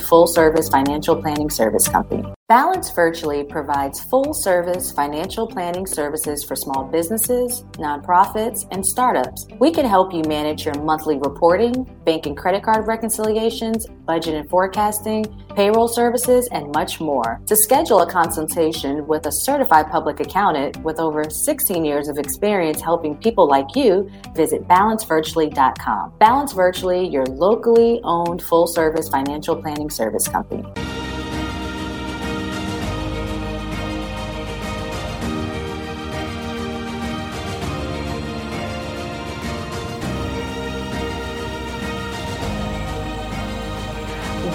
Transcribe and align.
full 0.00 0.26
service 0.26 0.68
financial 0.68 1.20
planning 1.20 1.50
service 1.50 1.88
company. 1.88 2.24
Balance 2.50 2.90
Virtually 2.90 3.44
provides 3.44 4.00
full 4.00 4.34
service 4.34 4.90
financial 4.90 5.46
planning 5.46 5.86
services 5.86 6.42
for 6.42 6.56
small 6.56 6.82
businesses, 6.82 7.62
nonprofits, 7.74 8.66
and 8.72 8.84
startups. 8.84 9.46
We 9.60 9.70
can 9.70 9.86
help 9.86 10.12
you 10.12 10.22
manage 10.26 10.64
your 10.64 10.74
monthly 10.82 11.16
reporting, 11.16 11.84
bank 12.04 12.26
and 12.26 12.36
credit 12.36 12.64
card 12.64 12.88
reconciliations, 12.88 13.86
budget 13.86 14.34
and 14.34 14.50
forecasting, 14.50 15.26
payroll 15.54 15.86
services, 15.86 16.48
and 16.50 16.74
much 16.74 17.00
more. 17.00 17.40
To 17.46 17.54
schedule 17.54 18.00
a 18.00 18.10
consultation 18.10 19.06
with 19.06 19.26
a 19.26 19.32
certified 19.32 19.88
public 19.88 20.18
accountant 20.18 20.76
with 20.78 20.98
over 20.98 21.30
16 21.30 21.84
years 21.84 22.08
of 22.08 22.18
experience 22.18 22.80
helping 22.80 23.16
people 23.16 23.46
like 23.46 23.76
you, 23.76 24.10
visit 24.34 24.66
balancevirtually.com. 24.66 26.14
Balance 26.18 26.52
Virtually, 26.52 27.06
your 27.06 27.26
locally 27.26 28.00
owned 28.02 28.42
full 28.42 28.66
service 28.66 29.08
financial 29.08 29.54
planning 29.54 29.88
service 29.88 30.26
company. 30.26 30.64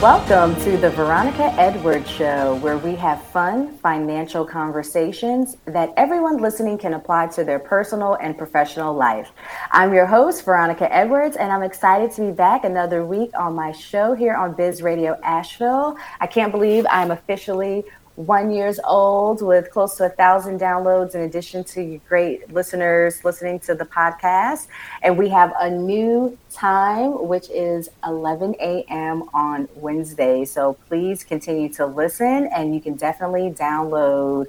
Welcome 0.06 0.56
to 0.62 0.78
the 0.78 0.92
Veronica 0.92 1.46
Edwards 1.60 2.08
Show, 2.08 2.58
where 2.58 2.78
we 2.78 2.94
have 2.94 3.24
fun 3.30 3.76
financial 3.80 4.46
conversations 4.46 5.58
that 5.66 5.96
everyone 5.98 6.38
listening 6.38 6.78
can 6.78 6.94
apply 6.94 7.26
to 7.30 7.44
their 7.44 7.58
personal 7.58 8.14
and 8.22 8.38
professional 8.38 8.94
life. 8.94 9.32
I'm 9.72 9.96
your 9.96 10.06
host, 10.06 10.46
Veronica 10.46 10.94
Edwards, 10.94 11.38
and 11.38 11.52
I'm 11.52 11.64
excited 11.64 12.12
to 12.12 12.22
be 12.22 12.32
back 12.32 12.66
another 12.66 13.04
week 13.04 13.32
on 13.36 13.56
my 13.56 13.72
show 13.72 14.14
here 14.14 14.36
on 14.36 14.54
Biz 14.54 14.84
Radio 14.84 15.20
Asheville. 15.24 15.98
I 16.20 16.28
can't 16.28 16.52
believe 16.52 16.86
I'm 16.92 17.10
officially 17.10 17.84
one 18.16 18.50
years 18.50 18.80
old 18.86 19.42
with 19.42 19.70
close 19.72 19.98
to 19.98 20.06
a 20.06 20.10
thousand 20.10 20.60
downloads 20.60 21.16
in 21.16 21.22
addition 21.22 21.64
to 21.64 21.82
you 21.82 22.02
great 22.08 22.52
listeners 22.54 23.24
listening 23.26 23.60
to 23.60 23.76
the 23.76 23.86
podcast. 23.86 24.68
And 25.02 25.18
we 25.18 25.28
have 25.30 25.54
a 25.60 25.70
new 25.70 26.38
time 26.52 27.28
which 27.28 27.50
is 27.50 27.90
11 28.06 28.56
a.m 28.62 29.24
on 29.34 29.68
wednesday. 29.76 30.46
So 30.46 30.78
please 30.88 31.24
continue 31.24 31.68
to 31.74 31.86
listen 31.86 32.50
and 32.56 32.74
you 32.74 32.80
can 32.80 32.96
definitely 32.96 33.52
download 33.52 34.46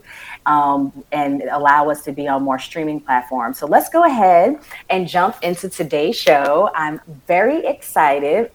um, 0.47 0.93
and 1.11 1.43
allow 1.43 1.91
us 1.91 2.03
to 2.03 2.13
be 2.13 2.29
on 2.29 2.45
more 2.45 2.61
streaming 2.61 3.01
platforms. 3.01 3.59
So 3.59 3.67
let's 3.67 3.89
go 3.89 4.05
ahead 4.05 4.61
and 4.91 5.09
jump 5.09 5.37
into 5.43 5.69
today's 5.69 6.17
show. 6.17 6.71
I'm 6.75 7.01
very 7.27 7.67
excited 7.67 8.53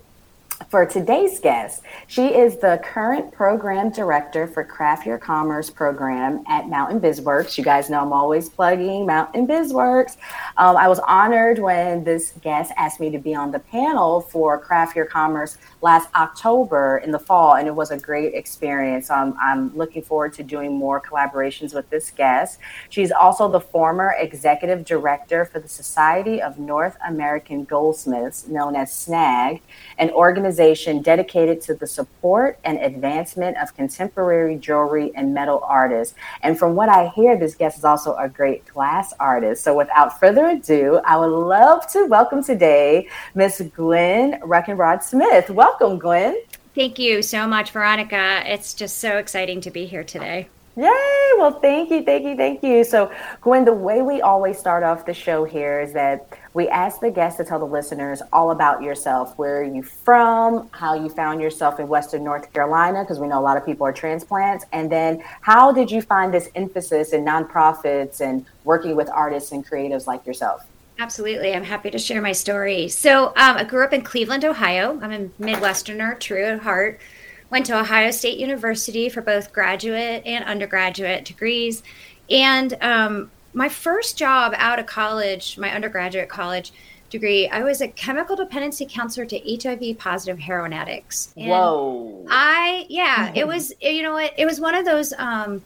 for 0.70 0.86
today's 0.86 1.40
guest. 1.40 1.84
She 2.08 2.28
is 2.28 2.58
the 2.58 2.82
current 2.84 3.32
program 3.32 3.92
director 3.92 4.48
for 4.48 4.64
Craft 4.64 5.06
Your 5.06 5.18
Commerce 5.18 5.70
program 5.70 6.44
at 6.48 6.68
Mountain 6.68 7.00
BizWorks. 7.00 7.58
You 7.58 7.64
guys 7.64 7.90
know 7.90 8.02
I'm 8.02 8.14
always 8.14 8.50
plugging 8.50 9.06
Mountain 9.06 9.48
BizWorks. 9.48 10.18
Um, 10.58 10.78
I 10.78 10.88
was 10.88 11.00
honored 11.00 11.60
when 11.60 12.04
this 12.04 12.34
guest 12.42 12.72
asked 12.78 13.00
me 13.00 13.10
to 13.12 13.20
be 13.20 13.34
on 13.34 13.52
the 13.52 13.60
panel 13.60 14.22
for 14.22 14.60
Craft 14.60 14.96
Your 14.96 15.06
Commerce 15.06 15.58
last 15.82 16.10
October 16.16 17.02
in 17.04 17.12
the 17.12 17.20
fall, 17.20 17.56
and 17.56 17.68
it 17.68 17.76
was 17.76 17.90
a 17.90 17.98
great 17.98 18.36
experience. 18.36 19.10
Um, 19.10 19.36
I'm 19.42 19.76
looking 19.76 20.04
forward 20.04 20.34
to 20.34 20.44
doing 20.44 20.78
more 20.78 21.02
collaborations 21.02 21.74
with 21.74 21.90
this 21.90 22.12
guest. 22.12 22.60
She's 22.90 23.12
also 23.12 23.50
the 23.50 23.60
former 23.60 24.14
executive 24.20 24.86
director 24.86 25.44
for 25.44 25.60
the 25.60 25.68
Society 25.68 26.42
of 26.42 26.60
North 26.60 26.98
American 27.08 27.64
Goldsmiths, 27.64 28.48
known 28.48 28.76
as 28.76 28.94
SNAG, 28.94 29.62
an 29.98 30.12
organization 30.12 31.02
dedicated 31.02 31.62
to 31.62 31.74
the 31.74 31.88
support 31.88 32.60
and 32.64 32.78
advancement 32.78 33.58
of 33.58 33.76
contemporary 33.76 34.58
jewelry 34.58 35.12
and 35.16 35.34
metal 35.34 35.62
artists. 35.64 36.14
And 36.44 36.60
from 36.60 36.76
what 36.76 36.90
I 36.90 37.08
hear, 37.08 37.38
this 37.38 37.56
guest 37.56 37.80
is 37.80 37.86
also 37.86 38.16
a 38.18 38.30
great 38.30 38.66
glass 38.68 39.14
artist. 39.20 39.64
So 39.64 39.76
without 39.76 40.20
further 40.20 40.48
ado, 40.50 41.02
I 41.06 41.18
would 41.18 41.26
love 41.26 41.92
to 41.94 42.06
welcome 42.06 42.44
today 42.44 43.08
Miss 43.34 43.62
Gwynne 43.76 44.40
Rukenbrod 44.42 45.02
Smith. 45.02 45.50
Welcome 45.50 45.71
welcome, 45.72 46.00
Gwynne. 46.00 46.38
Thank 46.76 47.00
you 47.00 47.22
so 47.22 47.48
much, 47.48 47.72
Veronica. 47.72 48.44
It's 48.46 48.74
just 48.74 48.98
so 49.00 49.18
exciting 49.18 49.62
to 49.62 49.72
be 49.72 49.86
here 49.86 50.04
today. 50.04 50.48
Yay! 50.78 51.32
Well, 51.38 51.60
thank 51.60 51.90
you, 51.90 52.04
thank 52.04 52.24
you, 52.24 52.38
thank 52.38 52.64
you. 52.64 52.86
So, 52.86 53.12
Gwynne, 53.42 53.66
the 53.66 53.74
way 53.74 54.02
we 54.02 54.22
always 54.22 54.58
start 54.58 54.84
off 54.84 55.06
the 55.06 55.14
show 55.14 55.44
here 55.44 55.82
is 55.82 55.92
that 55.94 56.28
we 56.54 56.70
ask 56.70 57.02
the 57.02 57.12
guests 57.12 57.38
to 57.38 57.44
tell 57.44 57.60
the 57.60 57.66
listeners 57.66 58.22
all 58.32 58.52
about 58.52 58.82
yourself. 58.82 59.38
Where 59.38 59.60
are 59.60 59.64
you 59.64 59.84
from? 59.84 60.70
How 60.72 60.94
you 60.94 61.10
found 61.10 61.42
yourself 61.42 61.80
in 61.82 61.90
Western 61.90 62.24
North 62.24 62.52
Carolina? 62.54 63.04
Because 63.04 63.20
we 63.20 63.28
know 63.28 63.40
a 63.40 63.44
lot 63.44 63.58
of 63.58 63.66
people 63.66 63.86
are 63.86 63.92
transplants. 63.92 64.66
And 64.72 64.90
then, 64.90 65.22
how 65.42 65.74
did 65.74 65.92
you 65.92 66.02
find 66.02 66.34
this 66.34 66.50
emphasis 66.56 67.12
in 67.12 67.26
nonprofits 67.26 68.22
and 68.22 68.46
working 68.64 68.96
with 68.96 69.10
artists 69.10 69.52
and 69.52 69.66
creatives 69.68 70.08
like 70.08 70.26
yourself? 70.26 70.66
Absolutely. 71.02 71.56
I'm 71.56 71.64
happy 71.64 71.90
to 71.90 71.98
share 71.98 72.22
my 72.22 72.32
story. 72.32 72.88
So, 72.88 73.30
um, 73.30 73.58
I 73.58 73.64
grew 73.64 73.84
up 73.84 73.92
in 73.92 74.04
Cleveland, 74.04 74.46
Ohio. 74.46 75.00
I'm 75.02 75.12
a 75.12 75.44
Midwesterner, 75.44 76.20
true 76.20 76.46
at 76.46 76.60
heart. 76.60 77.02
Went 77.50 77.66
to 77.66 77.80
Ohio 77.80 78.12
State 78.12 78.38
University 78.38 79.10
for 79.10 79.24
both 79.24 79.52
graduate 79.52 80.22
and 80.28 80.46
undergraduate 80.46 81.26
degrees. 81.26 81.82
And 82.30 82.78
um, 82.82 83.32
my 83.56 83.68
first 83.68 84.16
job 84.16 84.54
out 84.58 84.78
of 84.78 84.86
college, 84.86 85.58
my 85.58 85.74
undergraduate 85.74 86.30
college 86.30 86.72
degree, 87.10 87.50
I 87.50 87.64
was 87.64 87.82
a 87.82 87.88
chemical 87.88 88.36
dependency 88.36 88.86
counselor 88.88 89.26
to 89.26 89.40
HIV 89.40 89.98
positive 89.98 90.38
heroin 90.38 90.72
addicts. 90.72 91.34
And 91.36 91.50
Whoa. 91.50 92.28
I, 92.30 92.86
yeah, 92.90 93.32
it 93.34 93.48
was, 93.54 93.74
you 93.82 94.04
know 94.04 94.14
what, 94.14 94.36
it 94.38 94.46
was 94.46 94.60
one 94.60 94.76
of 94.76 94.86
those 94.86 95.14
um, 95.18 95.64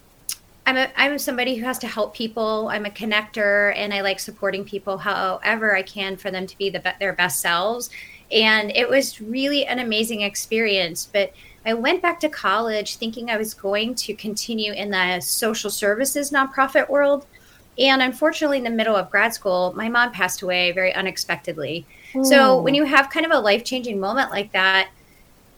I'm 0.65 0.77
a 0.77 0.89
I'm 0.95 1.17
somebody 1.17 1.55
who 1.55 1.65
has 1.65 1.77
to 1.79 1.87
help 1.87 2.15
people. 2.15 2.69
I'm 2.69 2.85
a 2.85 2.89
connector, 2.89 3.73
and 3.75 3.93
I 3.93 4.01
like 4.01 4.19
supporting 4.19 4.65
people 4.65 4.97
however 4.97 5.75
I 5.75 5.83
can 5.83 6.17
for 6.17 6.31
them 6.31 6.47
to 6.47 6.57
be 6.57 6.69
the 6.69 6.81
their 6.99 7.13
best 7.13 7.39
selves. 7.39 7.89
And 8.31 8.71
it 8.75 8.89
was 8.89 9.21
really 9.21 9.65
an 9.65 9.79
amazing 9.79 10.21
experience. 10.21 11.07
But 11.11 11.33
I 11.65 11.73
went 11.73 12.01
back 12.01 12.19
to 12.21 12.29
college 12.29 12.97
thinking 12.97 13.29
I 13.29 13.37
was 13.37 13.53
going 13.53 13.95
to 13.95 14.13
continue 14.15 14.73
in 14.73 14.89
the 14.91 15.19
social 15.21 15.69
services 15.69 16.31
nonprofit 16.31 16.89
world. 16.89 17.27
And 17.77 18.01
unfortunately, 18.01 18.57
in 18.57 18.63
the 18.63 18.69
middle 18.69 18.95
of 18.95 19.11
grad 19.11 19.33
school, 19.33 19.73
my 19.75 19.89
mom 19.89 20.11
passed 20.11 20.41
away 20.41 20.71
very 20.71 20.93
unexpectedly. 20.93 21.85
Mm. 22.13 22.25
So 22.25 22.61
when 22.61 22.73
you 22.73 22.85
have 22.85 23.09
kind 23.09 23.25
of 23.25 23.31
a 23.31 23.39
life 23.39 23.65
changing 23.65 23.99
moment 23.99 24.31
like 24.31 24.51
that, 24.53 24.89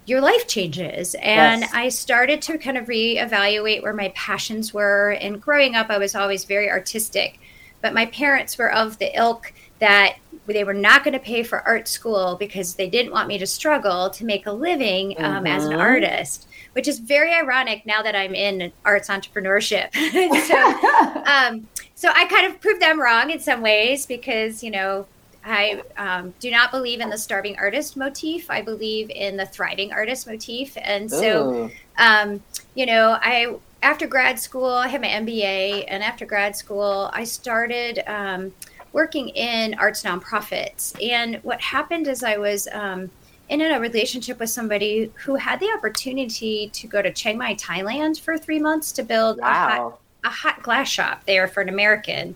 your 0.07 0.21
life 0.21 0.47
changes. 0.47 1.15
And 1.15 1.61
yes. 1.61 1.71
I 1.73 1.89
started 1.89 2.41
to 2.43 2.57
kind 2.57 2.77
of 2.77 2.85
reevaluate 2.85 3.83
where 3.83 3.93
my 3.93 4.09
passions 4.15 4.73
were. 4.73 5.11
And 5.19 5.41
growing 5.41 5.75
up, 5.75 5.89
I 5.89 5.97
was 5.97 6.15
always 6.15 6.45
very 6.45 6.71
artistic, 6.71 7.39
but 7.81 7.93
my 7.93 8.05
parents 8.07 8.57
were 8.57 8.71
of 8.71 8.97
the 8.99 9.15
ilk 9.19 9.53
that 9.79 10.15
they 10.47 10.63
were 10.63 10.73
not 10.73 11.03
going 11.03 11.13
to 11.13 11.19
pay 11.19 11.43
for 11.43 11.59
art 11.67 11.89
school 11.89 12.37
because 12.39 12.75
they 12.75 12.89
didn't 12.89 13.11
want 13.11 13.27
me 13.27 13.37
to 13.37 13.45
struggle 13.45 14.09
to 14.11 14.23
make 14.23 14.45
a 14.45 14.51
living 14.51 15.13
um, 15.17 15.43
mm-hmm. 15.43 15.47
as 15.47 15.65
an 15.65 15.71
mm-hmm. 15.71 15.81
artist, 15.81 16.47
which 16.71 16.87
is 16.87 16.99
very 16.99 17.33
ironic 17.33 17.85
now 17.85 18.01
that 18.01 18.15
I'm 18.15 18.33
in 18.33 18.71
arts 18.85 19.09
entrepreneurship. 19.09 19.93
so, 20.47 21.21
um, 21.31 21.67
so 21.95 22.09
I 22.15 22.25
kind 22.25 22.47
of 22.47 22.61
proved 22.61 22.81
them 22.81 22.97
wrong 22.99 23.29
in 23.29 23.41
some 23.41 23.61
ways 23.61 24.05
because, 24.05 24.63
you 24.63 24.71
know, 24.71 25.05
I 25.45 25.81
um, 25.97 26.33
do 26.39 26.51
not 26.51 26.71
believe 26.71 26.99
in 26.99 27.09
the 27.09 27.17
starving 27.17 27.57
artist 27.57 27.95
motif. 27.95 28.49
I 28.49 28.61
believe 28.61 29.09
in 29.09 29.37
the 29.37 29.45
thriving 29.45 29.91
artist 29.93 30.27
motif. 30.27 30.77
And 30.81 31.09
so, 31.09 31.71
um, 31.97 32.41
you 32.75 32.85
know, 32.85 33.17
I 33.21 33.55
after 33.83 34.07
grad 34.07 34.39
school, 34.39 34.65
I 34.65 34.87
had 34.87 35.01
my 35.01 35.07
MBA, 35.07 35.85
and 35.87 36.03
after 36.03 36.25
grad 36.25 36.55
school, 36.55 37.09
I 37.13 37.23
started 37.23 38.03
um, 38.07 38.51
working 38.91 39.29
in 39.29 39.75
arts 39.75 40.03
nonprofits. 40.03 40.95
And 41.01 41.37
what 41.43 41.61
happened 41.61 42.07
is 42.07 42.23
I 42.23 42.37
was 42.37 42.67
um, 42.73 43.09
in 43.49 43.61
a 43.61 43.79
relationship 43.79 44.39
with 44.39 44.49
somebody 44.49 45.11
who 45.15 45.35
had 45.35 45.59
the 45.59 45.69
opportunity 45.77 46.69
to 46.73 46.87
go 46.87 47.01
to 47.01 47.11
Chiang 47.13 47.37
Mai, 47.37 47.55
Thailand, 47.55 48.19
for 48.19 48.37
three 48.37 48.59
months 48.59 48.91
to 48.93 49.03
build 49.03 49.39
wow. 49.39 49.47
a, 49.47 49.51
hot, 49.51 49.99
a 50.23 50.29
hot 50.29 50.63
glass 50.63 50.89
shop 50.89 51.23
there 51.25 51.47
for 51.47 51.61
an 51.61 51.69
American. 51.69 52.35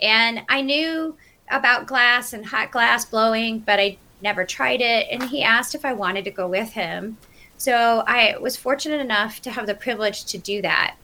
And 0.00 0.42
I 0.48 0.62
knew 0.62 1.16
about 1.50 1.86
glass 1.86 2.32
and 2.32 2.46
hot 2.46 2.70
glass 2.70 3.04
blowing, 3.04 3.60
but 3.60 3.78
I 3.78 3.98
never 4.22 4.44
tried 4.44 4.80
it. 4.80 5.06
And 5.10 5.22
he 5.22 5.42
asked 5.42 5.74
if 5.74 5.84
I 5.84 5.92
wanted 5.92 6.24
to 6.24 6.30
go 6.30 6.48
with 6.48 6.70
him. 6.70 7.16
So 7.56 8.04
I 8.06 8.36
was 8.38 8.56
fortunate 8.56 9.00
enough 9.00 9.40
to 9.42 9.50
have 9.50 9.66
the 9.66 9.74
privilege 9.74 10.24
to 10.26 10.38
do 10.38 10.62
that. 10.62 10.96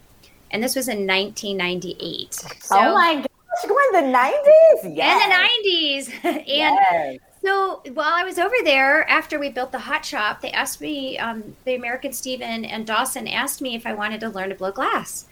And 0.51 0.63
this 0.63 0.77
was 0.77 0.89
in 0.89 1.07
1998. 1.07 2.35
So, 2.35 2.47
oh 2.73 2.95
my 2.95 3.17
gosh, 3.17 3.27
we're 3.69 3.99
in 3.99 4.13
the 4.13 4.19
90s? 4.19 4.97
Yes. 4.97 5.25
In 5.25 6.23
the 6.23 6.25
90s. 6.25 6.25
and 6.25 6.47
yes. 6.47 7.19
so 7.45 7.83
while 7.93 8.13
I 8.13 8.23
was 8.23 8.39
over 8.39 8.55
there, 8.63 9.09
after 9.11 9.41
we 9.41 9.49
built 9.49 9.73
the 9.73 9.81
hot 9.81 10.05
shop, 10.05 10.41
they 10.41 10.53
asked 10.53 10.81
me, 10.81 11.19
um, 11.19 11.57
the 11.65 11.75
American 11.75 12.13
Stephen 12.13 12.65
and 12.65 12.87
Dawson 12.87 13.27
asked 13.27 13.61
me 13.61 13.75
if 13.75 13.85
I 13.85 13.95
wanted 13.95 14.21
to 14.21 14.29
learn 14.29 14.51
to 14.51 14.55
blow 14.55 14.71
glass. 14.71 15.27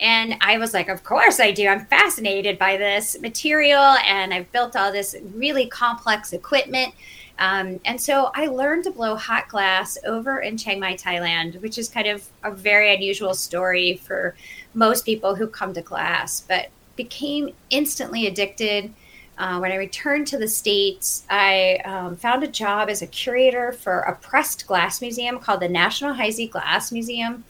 And 0.00 0.36
I 0.40 0.58
was 0.58 0.74
like, 0.74 0.88
of 0.88 1.02
course 1.02 1.40
I 1.40 1.50
do. 1.50 1.66
I'm 1.66 1.86
fascinated 1.86 2.58
by 2.58 2.76
this 2.76 3.20
material 3.20 3.82
and 3.82 4.32
I've 4.32 4.50
built 4.52 4.76
all 4.76 4.92
this 4.92 5.16
really 5.34 5.66
complex 5.66 6.32
equipment. 6.32 6.94
Um, 7.40 7.80
and 7.84 8.00
so 8.00 8.30
I 8.34 8.46
learned 8.46 8.84
to 8.84 8.90
blow 8.90 9.14
hot 9.14 9.48
glass 9.48 9.96
over 10.04 10.40
in 10.40 10.56
Chiang 10.56 10.80
Mai, 10.80 10.94
Thailand, 10.94 11.60
which 11.60 11.78
is 11.78 11.88
kind 11.88 12.08
of 12.08 12.28
a 12.42 12.50
very 12.50 12.94
unusual 12.94 13.34
story 13.34 13.96
for 13.96 14.34
most 14.74 15.04
people 15.04 15.34
who 15.34 15.46
come 15.46 15.72
to 15.74 15.82
class, 15.82 16.40
but 16.40 16.68
became 16.96 17.54
instantly 17.70 18.26
addicted. 18.26 18.92
Uh, 19.36 19.58
when 19.58 19.70
I 19.70 19.76
returned 19.76 20.26
to 20.28 20.38
the 20.38 20.48
States, 20.48 21.24
I 21.30 21.76
um, 21.84 22.16
found 22.16 22.42
a 22.42 22.48
job 22.48 22.88
as 22.88 23.02
a 23.02 23.06
curator 23.06 23.70
for 23.70 24.00
a 24.00 24.16
pressed 24.16 24.66
glass 24.66 25.00
museum 25.00 25.38
called 25.38 25.60
the 25.60 25.68
National 25.68 26.14
Heisey 26.14 26.50
Glass 26.50 26.90
Museum, 26.90 27.44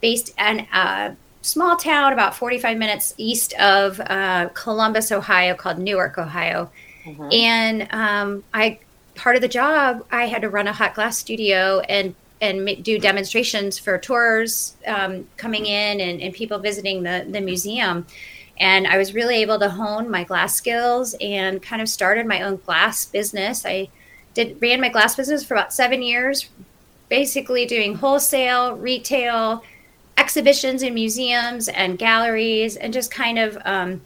based 0.00 0.34
in 0.38 0.60
a 0.72 1.14
small 1.46 1.76
town 1.76 2.12
about 2.12 2.34
45 2.34 2.76
minutes 2.76 3.14
east 3.16 3.52
of 3.54 4.00
uh, 4.00 4.48
Columbus, 4.54 5.12
Ohio, 5.12 5.54
called 5.54 5.78
Newark, 5.78 6.18
Ohio. 6.18 6.70
Mm-hmm. 7.04 7.28
And 7.32 7.88
um, 7.92 8.44
I 8.52 8.80
part 9.14 9.36
of 9.36 9.42
the 9.42 9.48
job, 9.48 10.04
I 10.10 10.26
had 10.26 10.42
to 10.42 10.50
run 10.50 10.66
a 10.66 10.72
hot 10.72 10.94
glass 10.94 11.18
studio 11.18 11.80
and 11.80 12.14
and 12.42 12.84
do 12.84 12.98
demonstrations 12.98 13.78
for 13.78 13.96
tours 13.96 14.76
um, 14.86 15.26
coming 15.38 15.64
in 15.64 16.00
and, 16.02 16.20
and 16.20 16.34
people 16.34 16.58
visiting 16.58 17.02
the, 17.02 17.26
the 17.26 17.40
museum. 17.40 18.06
And 18.60 18.86
I 18.86 18.98
was 18.98 19.14
really 19.14 19.36
able 19.36 19.58
to 19.58 19.70
hone 19.70 20.10
my 20.10 20.22
glass 20.22 20.54
skills 20.54 21.14
and 21.18 21.62
kind 21.62 21.80
of 21.80 21.88
started 21.88 22.26
my 22.26 22.42
own 22.42 22.56
glass 22.56 23.06
business. 23.06 23.64
I 23.64 23.88
did 24.34 24.60
ran 24.60 24.82
my 24.82 24.90
glass 24.90 25.16
business 25.16 25.44
for 25.44 25.54
about 25.54 25.72
seven 25.72 26.02
years, 26.02 26.50
basically 27.08 27.64
doing 27.64 27.94
wholesale, 27.94 28.76
retail, 28.76 29.62
exhibitions 30.16 30.82
in 30.82 30.94
museums 30.94 31.68
and 31.68 31.98
galleries, 31.98 32.76
and 32.76 32.92
just 32.92 33.10
kind 33.10 33.38
of 33.38 33.58
um, 33.64 34.00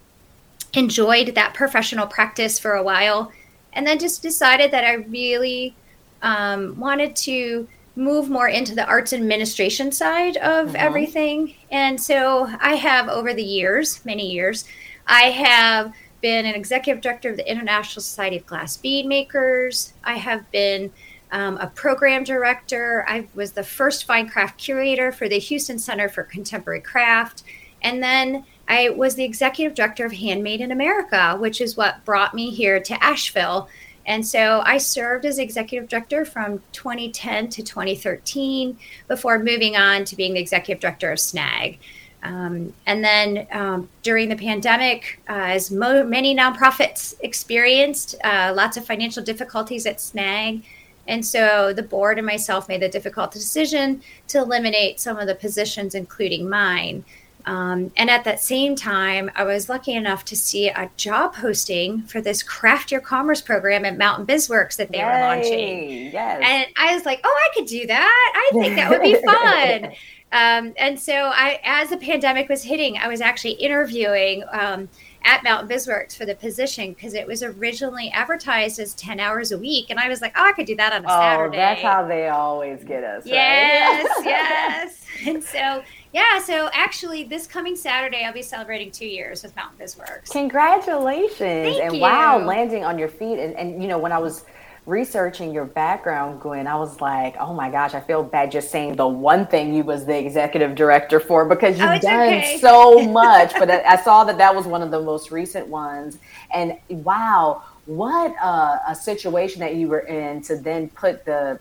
enjoyed 0.75 1.35
that 1.35 1.55
professional 1.55 2.07
practice 2.07 2.59
for 2.59 2.75
a 2.75 2.83
while 2.83 3.33
and 3.73 3.87
then 3.87 3.99
just 3.99 4.23
decided 4.23 4.71
that 4.73 4.85
I 4.85 4.95
really 4.95 5.75
um, 6.23 6.79
wanted 6.79 7.17
to 7.17 7.69
move 7.97 8.29
more 8.29 8.49
into 8.49 8.75
the 8.75 8.87
arts 8.87 9.13
administration 9.13 9.93
side 9.93 10.37
of 10.39 10.69
mm-hmm. 10.69 10.77
everything. 10.77 11.55
And 11.71 12.01
so 12.01 12.49
I 12.61 12.75
have 12.75 13.09
over 13.09 13.35
the 13.35 13.43
years, 13.43 14.05
many 14.05 14.31
years, 14.31 14.65
I 15.07 15.31
have 15.31 15.93
been 16.21 16.47
an 16.47 16.55
executive 16.55 17.03
director 17.03 17.31
of 17.31 17.37
the 17.37 17.51
International 17.51 18.03
Society 18.03 18.37
of 18.37 18.47
Glass 18.47 18.77
Bead 18.77 19.07
Makers. 19.07 19.93
I 20.05 20.15
have 20.15 20.51
been 20.51 20.93
um, 21.33 21.57
a 21.59 21.67
program 21.67 22.25
director. 22.25 23.05
I 23.09 23.27
was 23.35 23.53
the 23.53 23.63
first 23.63 24.05
fine 24.05 24.29
craft 24.29 24.59
curator 24.59 25.13
for 25.13 25.29
the 25.29 25.39
Houston 25.39 25.79
Center 25.79 26.09
for 26.09 26.25
Contemporary 26.25 26.81
Craft. 26.81 27.45
And 27.83 28.03
then 28.03 28.45
I 28.69 28.91
was 28.91 29.15
the 29.15 29.25
executive 29.25 29.75
director 29.75 30.05
of 30.05 30.13
Handmade 30.13 30.61
in 30.61 30.71
America, 30.71 31.37
which 31.39 31.61
is 31.61 31.77
what 31.77 32.05
brought 32.05 32.35
me 32.35 32.51
here 32.51 32.81
to 32.81 33.05
Asheville. 33.05 33.69
And 34.07 34.27
so 34.27 34.63
I 34.65 34.79
served 34.79 35.25
as 35.25 35.39
executive 35.39 35.89
director 35.89 36.25
from 36.25 36.63
2010 36.73 37.49
to 37.51 37.63
2013 37.63 38.79
before 39.09 39.39
moving 39.39 39.77
on 39.77 40.05
to 40.07 40.17
being 40.17 40.35
the 40.35 40.41
executive 40.41 40.81
director 40.81 41.13
of 41.13 41.19
SNAG. 41.19 41.79
Um, 42.23 42.75
and 42.87 43.03
then 43.03 43.47
um, 43.51 43.89
during 44.03 44.29
the 44.29 44.37
pandemic, 44.37 45.21
uh, 45.29 45.33
as 45.33 45.71
mo- 45.71 46.05
many 46.05 46.35
nonprofits 46.35 47.15
experienced, 47.21 48.15
uh, 48.25 48.53
lots 48.55 48.77
of 48.77 48.85
financial 48.85 49.23
difficulties 49.23 49.87
at 49.87 50.01
SNAG. 50.01 50.65
And 51.09 51.25
so 51.27 51.73
the 51.73 51.83
board 51.83 52.19
and 52.19 52.27
myself 52.27 52.69
made 52.69 52.83
the 52.83 52.89
difficult 52.89 53.33
decision 53.33 54.03
to 54.29 54.39
eliminate 54.39 55.01
some 55.01 55.19
of 55.19 55.27
the 55.27 55.35
positions, 55.35 55.95
including 55.95 56.49
mine. 56.49 57.05
Um, 57.47 57.91
and 57.97 58.11
at 58.11 58.25
that 58.25 58.41
same 58.41 58.77
time, 58.77 59.31
I 59.35 59.45
was 59.45 59.69
lucky 59.69 59.95
enough 59.95 60.25
to 60.27 60.37
see 60.37 60.69
a 60.69 60.91
job 60.97 61.35
posting 61.35 62.03
for 62.03 62.21
this 62.21 62.43
Craft 62.43 62.93
Your 62.93 63.01
Commerce 63.01 63.41
program 63.41 63.85
at 63.85 63.97
Mountain 63.97 64.27
BizWorks 64.27 64.77
that 64.77 64.91
they 64.91 64.99
Yay, 64.99 65.05
were 65.05 65.21
launching. 65.21 66.13
Yes. 66.13 66.43
And 66.45 66.67
I 66.77 66.95
was 66.95 67.05
like, 67.05 67.21
oh, 67.25 67.39
I 67.45 67.55
could 67.55 67.67
do 67.67 67.87
that. 67.87 68.33
I 68.53 68.59
think 68.59 68.77
that 68.77 68.91
would 68.91 69.03
be 69.03 69.15
fun. 69.25 69.93
um, 70.33 70.75
and 70.77 71.01
so 71.01 71.15
I, 71.15 71.61
as 71.65 71.91
the 71.91 71.97
pandemic 71.97 72.49
was 72.49 72.63
hitting, 72.63 72.99
I 72.99 73.09
was 73.09 73.21
actually 73.21 73.53
interviewing 73.53 74.45
um, 74.53 74.89
at 75.25 75.45
Mountain 75.45 75.69
BizWorks 75.69 76.17
for 76.17 76.25
the 76.25 76.35
position 76.35 76.93
because 76.93 77.15
it 77.15 77.27
was 77.27 77.43
originally 77.43 78.11
advertised 78.11 78.79
as 78.79 78.95
10 78.95 79.21
hours 79.21 79.53
a 79.53 79.59
week. 79.59 79.87
And 79.91 79.99
I 79.99 80.09
was 80.09 80.21
like, 80.21 80.33
oh, 80.37 80.45
I 80.45 80.53
could 80.53 80.67
do 80.67 80.77
that 80.77 80.93
on 80.93 81.05
a 81.05 81.09
oh, 81.09 81.21
Saturday. 81.21 81.57
That's 81.57 81.83
how 81.83 82.07
they 82.07 82.29
always 82.29 82.85
get 82.85 83.05
us. 83.05 83.25
Yes, 83.27 84.07
right? 84.19 84.25
yes. 84.25 85.05
And 85.27 85.43
so 85.43 85.83
yeah, 86.13 86.41
so 86.41 86.69
actually, 86.73 87.25
this 87.25 87.47
coming 87.47 87.77
Saturday, 87.77 88.25
I'll 88.25 88.33
be 88.33 88.43
celebrating 88.43 88.91
two 88.91 89.07
years 89.07 89.45
with 89.45 89.55
Mountain 89.55 89.79
BizWorks. 89.79 90.31
Congratulations! 90.31 91.39
Thank 91.39 91.83
and 91.83 91.95
you. 91.95 92.01
wow, 92.01 92.39
landing 92.39 92.85
on 92.85 92.99
your 92.99 93.09
feet. 93.09 93.39
And, 93.39 93.55
and 93.55 93.81
you 93.81 93.89
know, 93.89 93.99
when 93.99 94.11
I 94.11 94.19
was 94.19 94.45
researching 94.87 95.53
your 95.53 95.65
background, 95.65 96.41
Gwynne, 96.41 96.67
I 96.67 96.77
was 96.77 97.01
like, 97.01 97.37
oh 97.39 97.55
my 97.55 97.71
gosh, 97.71 97.95
I 97.95 98.01
feel 98.01 98.23
bad 98.23 98.51
just 98.51 98.71
saying 98.71 98.97
the 98.97 99.07
one 99.07 99.47
thing 99.47 99.75
you 99.75 99.85
was 99.85 100.07
the 100.07 100.19
executive 100.19 100.75
director 100.75 101.21
for 101.21 101.45
because 101.45 101.79
you've 101.79 101.89
oh, 101.89 101.99
done 101.99 102.29
okay. 102.29 102.59
so 102.61 103.01
much. 103.09 103.53
but 103.59 103.71
I, 103.71 103.83
I, 103.83 103.97
saw 103.97 104.25
that 104.25 104.39
that 104.39 104.55
was 104.55 104.67
one 104.67 104.83
of 104.83 104.91
the 104.91 105.01
most 105.01 105.31
recent 105.31 105.67
ones, 105.69 106.19
and 106.53 106.77
wow, 106.89 107.63
what 107.87 108.33
a, 108.43 108.81
a 108.89 108.95
situation 108.95 109.61
that 109.61 109.77
you 109.77 109.89
were 109.89 110.01
in 110.01 110.43
to 110.43 110.57
then 110.57 110.89
put 110.91 111.25
the 111.25 111.61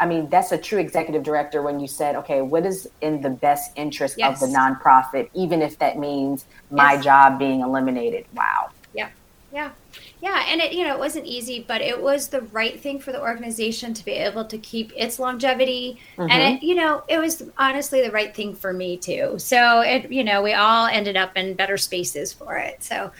I 0.00 0.06
mean, 0.06 0.30
that's 0.30 0.50
a 0.50 0.56
true 0.56 0.78
executive 0.78 1.22
director 1.22 1.60
when 1.60 1.78
you 1.78 1.86
said, 1.86 2.16
okay, 2.16 2.40
what 2.40 2.64
is 2.64 2.88
in 3.02 3.20
the 3.20 3.28
best 3.28 3.72
interest 3.76 4.14
yes. 4.16 4.42
of 4.42 4.48
the 4.48 4.56
nonprofit, 4.56 5.28
even 5.34 5.60
if 5.60 5.78
that 5.78 5.98
means 5.98 6.46
my 6.70 6.94
yes. 6.94 7.04
job 7.04 7.38
being 7.38 7.60
eliminated. 7.60 8.24
Wow. 8.34 8.70
Yeah. 8.94 9.10
Yeah. 9.52 9.72
Yeah. 10.20 10.44
And 10.48 10.60
it, 10.60 10.72
you 10.72 10.84
know, 10.84 10.94
it 10.94 10.98
wasn't 10.98 11.26
easy, 11.26 11.64
but 11.66 11.80
it 11.80 12.00
was 12.00 12.28
the 12.28 12.42
right 12.42 12.78
thing 12.78 12.98
for 12.98 13.12
the 13.12 13.20
organization 13.20 13.94
to 13.94 14.04
be 14.04 14.12
able 14.12 14.44
to 14.44 14.58
keep 14.58 14.92
its 14.96 15.18
longevity. 15.18 15.98
Mm-hmm. 16.16 16.30
And 16.30 16.54
it, 16.54 16.62
you 16.62 16.74
know, 16.74 17.02
it 17.08 17.18
was 17.18 17.42
honestly 17.56 18.02
the 18.02 18.10
right 18.10 18.34
thing 18.34 18.54
for 18.54 18.72
me 18.72 18.96
too. 18.96 19.38
So 19.38 19.80
it, 19.80 20.12
you 20.12 20.24
know, 20.24 20.42
we 20.42 20.52
all 20.52 20.86
ended 20.86 21.16
up 21.16 21.36
in 21.36 21.54
better 21.54 21.78
spaces 21.78 22.32
for 22.32 22.56
it. 22.56 22.82
So 22.82 23.10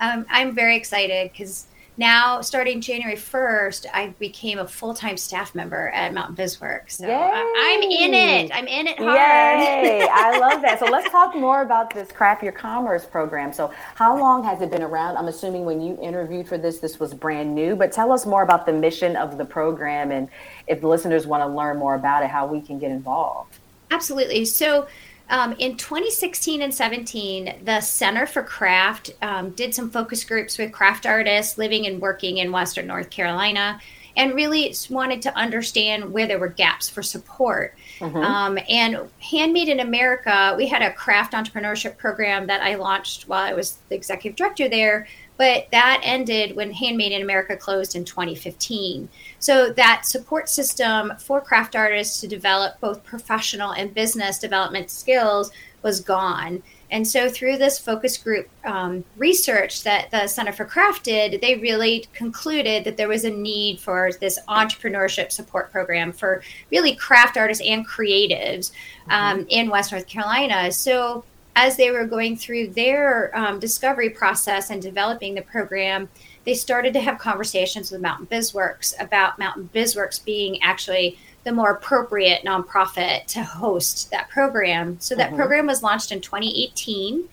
um, 0.00 0.26
I'm 0.28 0.54
very 0.54 0.76
excited 0.76 1.30
because 1.32 1.66
now 2.00 2.40
starting 2.40 2.80
January 2.80 3.14
1st, 3.14 3.86
I 3.92 4.08
became 4.18 4.58
a 4.58 4.66
full 4.66 4.94
time 4.94 5.18
staff 5.18 5.54
member 5.54 5.90
at 5.90 6.12
Mountain 6.14 6.34
BizWorks. 6.34 6.92
So 6.92 7.06
Yay. 7.06 7.14
I'm 7.14 7.82
in 7.82 8.14
it. 8.14 8.50
I'm 8.52 8.66
in 8.66 8.86
it 8.88 8.98
hard. 8.98 9.16
Yay. 9.16 10.08
I 10.12 10.38
love 10.38 10.62
that. 10.62 10.80
So 10.80 10.86
let's 10.86 11.10
talk 11.10 11.36
more 11.36 11.60
about 11.62 11.92
this 11.94 12.10
Craft 12.10 12.42
Your 12.42 12.52
Commerce 12.52 13.04
program. 13.04 13.52
So, 13.52 13.72
how 13.94 14.18
long 14.18 14.42
has 14.44 14.62
it 14.62 14.70
been 14.70 14.82
around? 14.82 15.18
I'm 15.18 15.28
assuming 15.28 15.66
when 15.66 15.80
you 15.80 15.98
interviewed 16.00 16.48
for 16.48 16.56
this, 16.56 16.78
this 16.78 16.98
was 16.98 17.12
brand 17.12 17.54
new, 17.54 17.76
but 17.76 17.92
tell 17.92 18.10
us 18.10 18.24
more 18.24 18.42
about 18.42 18.64
the 18.64 18.72
mission 18.72 19.14
of 19.14 19.36
the 19.36 19.44
program 19.44 20.10
and 20.10 20.28
if 20.66 20.82
listeners 20.82 21.26
want 21.26 21.42
to 21.42 21.46
learn 21.46 21.76
more 21.76 21.94
about 21.96 22.24
it, 22.24 22.30
how 22.30 22.46
we 22.46 22.62
can 22.62 22.78
get 22.78 22.90
involved. 22.90 23.58
Absolutely. 23.90 24.46
So, 24.46 24.88
um, 25.30 25.54
in 25.58 25.76
2016 25.76 26.60
and 26.60 26.74
17, 26.74 27.60
the 27.64 27.80
Center 27.80 28.26
for 28.26 28.42
Craft 28.42 29.12
um, 29.22 29.50
did 29.50 29.74
some 29.74 29.88
focus 29.88 30.24
groups 30.24 30.58
with 30.58 30.72
craft 30.72 31.06
artists 31.06 31.56
living 31.56 31.86
and 31.86 32.00
working 32.00 32.38
in 32.38 32.50
Western 32.50 32.88
North 32.88 33.10
Carolina 33.10 33.80
and 34.16 34.34
really 34.34 34.74
wanted 34.90 35.22
to 35.22 35.36
understand 35.36 36.12
where 36.12 36.26
there 36.26 36.38
were 36.38 36.48
gaps 36.48 36.88
for 36.88 37.02
support. 37.02 37.76
Mm-hmm. 38.00 38.16
Um, 38.16 38.58
and 38.68 39.08
Handmade 39.20 39.68
in 39.68 39.80
America, 39.80 40.54
we 40.56 40.66
had 40.66 40.82
a 40.82 40.92
craft 40.92 41.32
entrepreneurship 41.32 41.96
program 41.96 42.48
that 42.48 42.60
I 42.60 42.74
launched 42.74 43.28
while 43.28 43.42
I 43.42 43.54
was 43.54 43.78
the 43.88 43.94
executive 43.94 44.36
director 44.36 44.68
there 44.68 45.06
but 45.40 45.68
that 45.72 46.02
ended 46.04 46.54
when 46.54 46.70
Handmade 46.70 47.12
in 47.12 47.22
America 47.22 47.56
closed 47.56 47.96
in 47.96 48.04
2015. 48.04 49.08
So 49.38 49.72
that 49.72 50.04
support 50.04 50.50
system 50.50 51.14
for 51.18 51.40
craft 51.40 51.74
artists 51.74 52.20
to 52.20 52.28
develop 52.28 52.78
both 52.78 53.02
professional 53.04 53.72
and 53.72 53.94
business 53.94 54.38
development 54.38 54.90
skills 54.90 55.50
was 55.80 56.02
gone. 56.02 56.62
And 56.90 57.08
so, 57.08 57.30
through 57.30 57.56
this 57.56 57.78
focus 57.78 58.18
group 58.18 58.50
um, 58.64 59.02
research 59.16 59.82
that 59.84 60.10
the 60.10 60.26
Center 60.26 60.52
for 60.52 60.66
Craft 60.66 61.04
did, 61.04 61.40
they 61.40 61.54
really 61.56 62.04
concluded 62.12 62.84
that 62.84 62.98
there 62.98 63.08
was 63.08 63.24
a 63.24 63.30
need 63.30 63.80
for 63.80 64.10
this 64.20 64.38
entrepreneurship 64.46 65.32
support 65.32 65.72
program 65.72 66.12
for 66.12 66.42
really 66.70 66.94
craft 66.94 67.38
artists 67.38 67.64
and 67.64 67.88
creatives 67.88 68.72
um, 69.08 69.38
mm-hmm. 69.38 69.48
in 69.48 69.70
West 69.70 69.90
North 69.90 70.06
Carolina. 70.06 70.70
So, 70.70 71.24
as 71.60 71.76
they 71.76 71.90
were 71.90 72.06
going 72.06 72.36
through 72.36 72.68
their 72.68 73.36
um, 73.36 73.60
discovery 73.60 74.08
process 74.08 74.70
and 74.70 74.80
developing 74.80 75.34
the 75.34 75.42
program, 75.42 76.08
they 76.44 76.54
started 76.54 76.94
to 76.94 77.00
have 77.00 77.18
conversations 77.18 77.90
with 77.90 78.00
Mountain 78.00 78.26
BizWorks 78.28 78.94
about 78.98 79.38
Mountain 79.38 79.68
BizWorks 79.74 80.24
being 80.24 80.62
actually 80.62 81.18
the 81.44 81.52
more 81.52 81.72
appropriate 81.72 82.44
nonprofit 82.44 83.26
to 83.26 83.42
host 83.42 84.10
that 84.10 84.30
program. 84.30 84.98
So 85.00 85.14
that 85.16 85.28
mm-hmm. 85.28 85.36
program 85.36 85.66
was 85.66 85.82
launched 85.82 86.12
in 86.12 86.22
2018. 86.22 87.28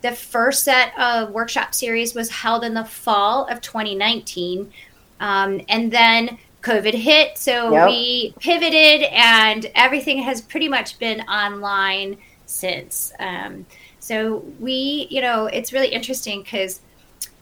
The 0.00 0.12
first 0.12 0.62
set 0.62 0.96
of 0.96 1.30
workshop 1.30 1.74
series 1.74 2.14
was 2.14 2.30
held 2.30 2.62
in 2.62 2.74
the 2.74 2.84
fall 2.84 3.46
of 3.46 3.60
2019. 3.60 4.72
Um, 5.18 5.60
and 5.68 5.92
then 5.92 6.38
COVID 6.62 6.94
hit. 6.94 7.36
So 7.36 7.72
yep. 7.72 7.88
we 7.88 8.32
pivoted, 8.38 9.02
and 9.10 9.68
everything 9.74 10.18
has 10.18 10.40
pretty 10.40 10.68
much 10.68 11.00
been 11.00 11.22
online 11.22 12.16
since. 12.52 13.12
Um, 13.18 13.66
so 13.98 14.44
we, 14.58 15.06
you 15.10 15.20
know, 15.20 15.46
it's 15.46 15.72
really 15.72 15.88
interesting 15.88 16.42
because 16.42 16.80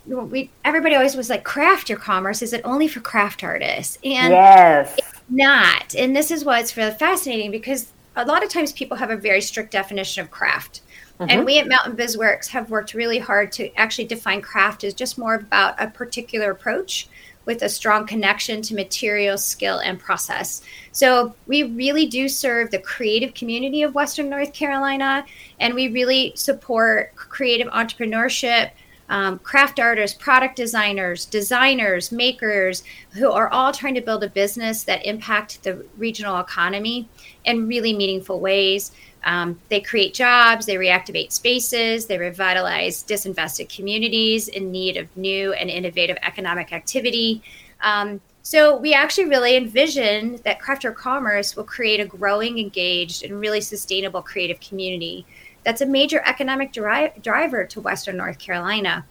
we 0.07 0.50
everybody 0.64 0.95
always 0.95 1.17
was 1.17 1.31
like, 1.31 1.45
craft 1.45 1.88
your 1.88 1.99
commerce. 1.99 2.43
Is 2.43 2.52
it 2.52 2.62
only 2.64 2.88
for 2.88 3.00
craft 3.00 3.45
artists? 3.45 3.99
And 4.05 4.33
yes. 4.33 4.95
it's 4.99 5.21
not. 5.29 5.95
And 5.95 6.14
this 6.14 6.31
is 6.31 6.45
what's 6.45 6.76
really 6.76 6.93
fascinating 6.93 7.50
because 7.50 7.93
a 8.17 8.25
lot 8.25 8.43
of 8.43 8.50
times 8.50 8.73
people 8.73 8.97
have 8.97 9.11
a 9.11 9.17
very 9.17 9.40
strict 9.40 9.73
definition 9.73 10.23
of 10.23 10.31
craft. 10.31 10.83
Mm-hmm. 11.21 11.31
And 11.31 11.45
we 11.45 11.59
at 11.59 11.69
Mountain 11.69 11.97
BizWorks 11.97 12.49
have 12.49 12.71
worked 12.71 12.95
really 12.95 13.19
hard 13.19 13.52
to 13.52 13.73
actually 13.75 14.07
define 14.07 14.40
craft 14.40 14.85
as 14.85 14.95
just 14.95 15.19
more 15.19 15.35
about 15.35 15.75
a 15.79 15.88
particular 15.88 16.50
approach 16.50 17.09
with 17.50 17.62
a 17.62 17.69
strong 17.69 18.07
connection 18.07 18.62
to 18.62 18.76
material, 18.76 19.37
skill, 19.37 19.80
and 19.80 19.99
process. 19.99 20.62
So 20.92 21.35
we 21.49 21.64
really 21.64 22.07
do 22.07 22.28
serve 22.28 22.71
the 22.71 22.78
creative 22.78 23.35
community 23.35 23.83
of 23.83 23.92
Western 23.92 24.30
North 24.30 24.52
Carolina, 24.52 25.26
and 25.59 25.75
we 25.75 25.88
really 25.88 26.33
support 26.37 27.12
creative 27.16 27.66
entrepreneurship. 27.73 28.71
Um, 29.09 29.40
craft 29.40 29.80
artists, 29.80 30.16
product 30.16 30.54
designers, 30.54 31.25
designers, 31.25 32.12
makers, 32.12 32.85
who 33.11 33.28
are 33.33 33.49
all 33.49 33.73
trying 33.73 33.97
to 33.97 34.00
build 34.00 34.23
a 34.23 34.28
business 34.28 34.85
that 34.85 35.04
impact 35.04 35.64
the 35.64 35.85
regional 35.99 36.38
economy 36.38 37.09
in 37.45 37.66
really 37.66 37.92
meaningful 37.92 38.38
ways. 38.38 38.92
Um, 39.24 39.60
they 39.68 39.80
create 39.80 40.14
jobs, 40.14 40.66
they 40.66 40.76
reactivate 40.76 41.32
spaces, 41.32 42.06
they 42.06 42.18
revitalize 42.18 43.04
disinvested 43.04 43.74
communities 43.74 44.48
in 44.48 44.72
need 44.72 44.96
of 44.96 45.14
new 45.16 45.52
and 45.52 45.68
innovative 45.68 46.16
economic 46.22 46.72
activity. 46.72 47.42
Um, 47.82 48.20
so 48.42 48.76
we 48.76 48.94
actually 48.94 49.26
really 49.26 49.56
envision 49.56 50.40
that 50.44 50.60
Craft 50.60 50.84
Your 50.84 50.92
Commerce 50.92 51.54
will 51.54 51.64
create 51.64 52.00
a 52.00 52.06
growing, 52.06 52.58
engaged, 52.58 53.22
and 53.22 53.38
really 53.38 53.60
sustainable 53.60 54.22
creative 54.22 54.58
community. 54.60 55.26
That's 55.64 55.82
a 55.82 55.86
major 55.86 56.22
economic 56.24 56.72
dri- 56.72 57.12
driver 57.20 57.64
to 57.66 57.80
Western 57.80 58.16
North 58.16 58.38
Carolina. 58.38 59.04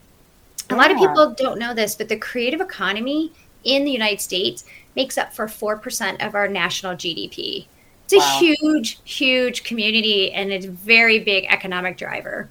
A 0.72 0.76
lot 0.76 0.92
of 0.92 0.98
people 0.98 1.34
don't 1.38 1.60
know 1.60 1.74
this, 1.74 1.96
but 1.96 2.10
the 2.10 2.18
creative 2.18 2.62
economy 2.62 3.32
in 3.64 3.86
the 3.86 3.92
United 3.92 4.22
States 4.22 4.64
makes 4.96 5.18
up 5.18 5.34
for 5.34 5.46
4% 5.48 6.26
of 6.26 6.36
our 6.36 6.48
national 6.48 6.94
GDP. 6.94 7.66
It's 8.12 8.26
wow. 8.26 8.40
a 8.40 8.40
huge, 8.40 9.00
huge 9.04 9.64
community 9.64 10.32
and 10.32 10.52
it's 10.52 10.66
a 10.66 10.72
very 10.72 11.20
big 11.20 11.46
economic 11.50 11.98
driver. 11.98 12.50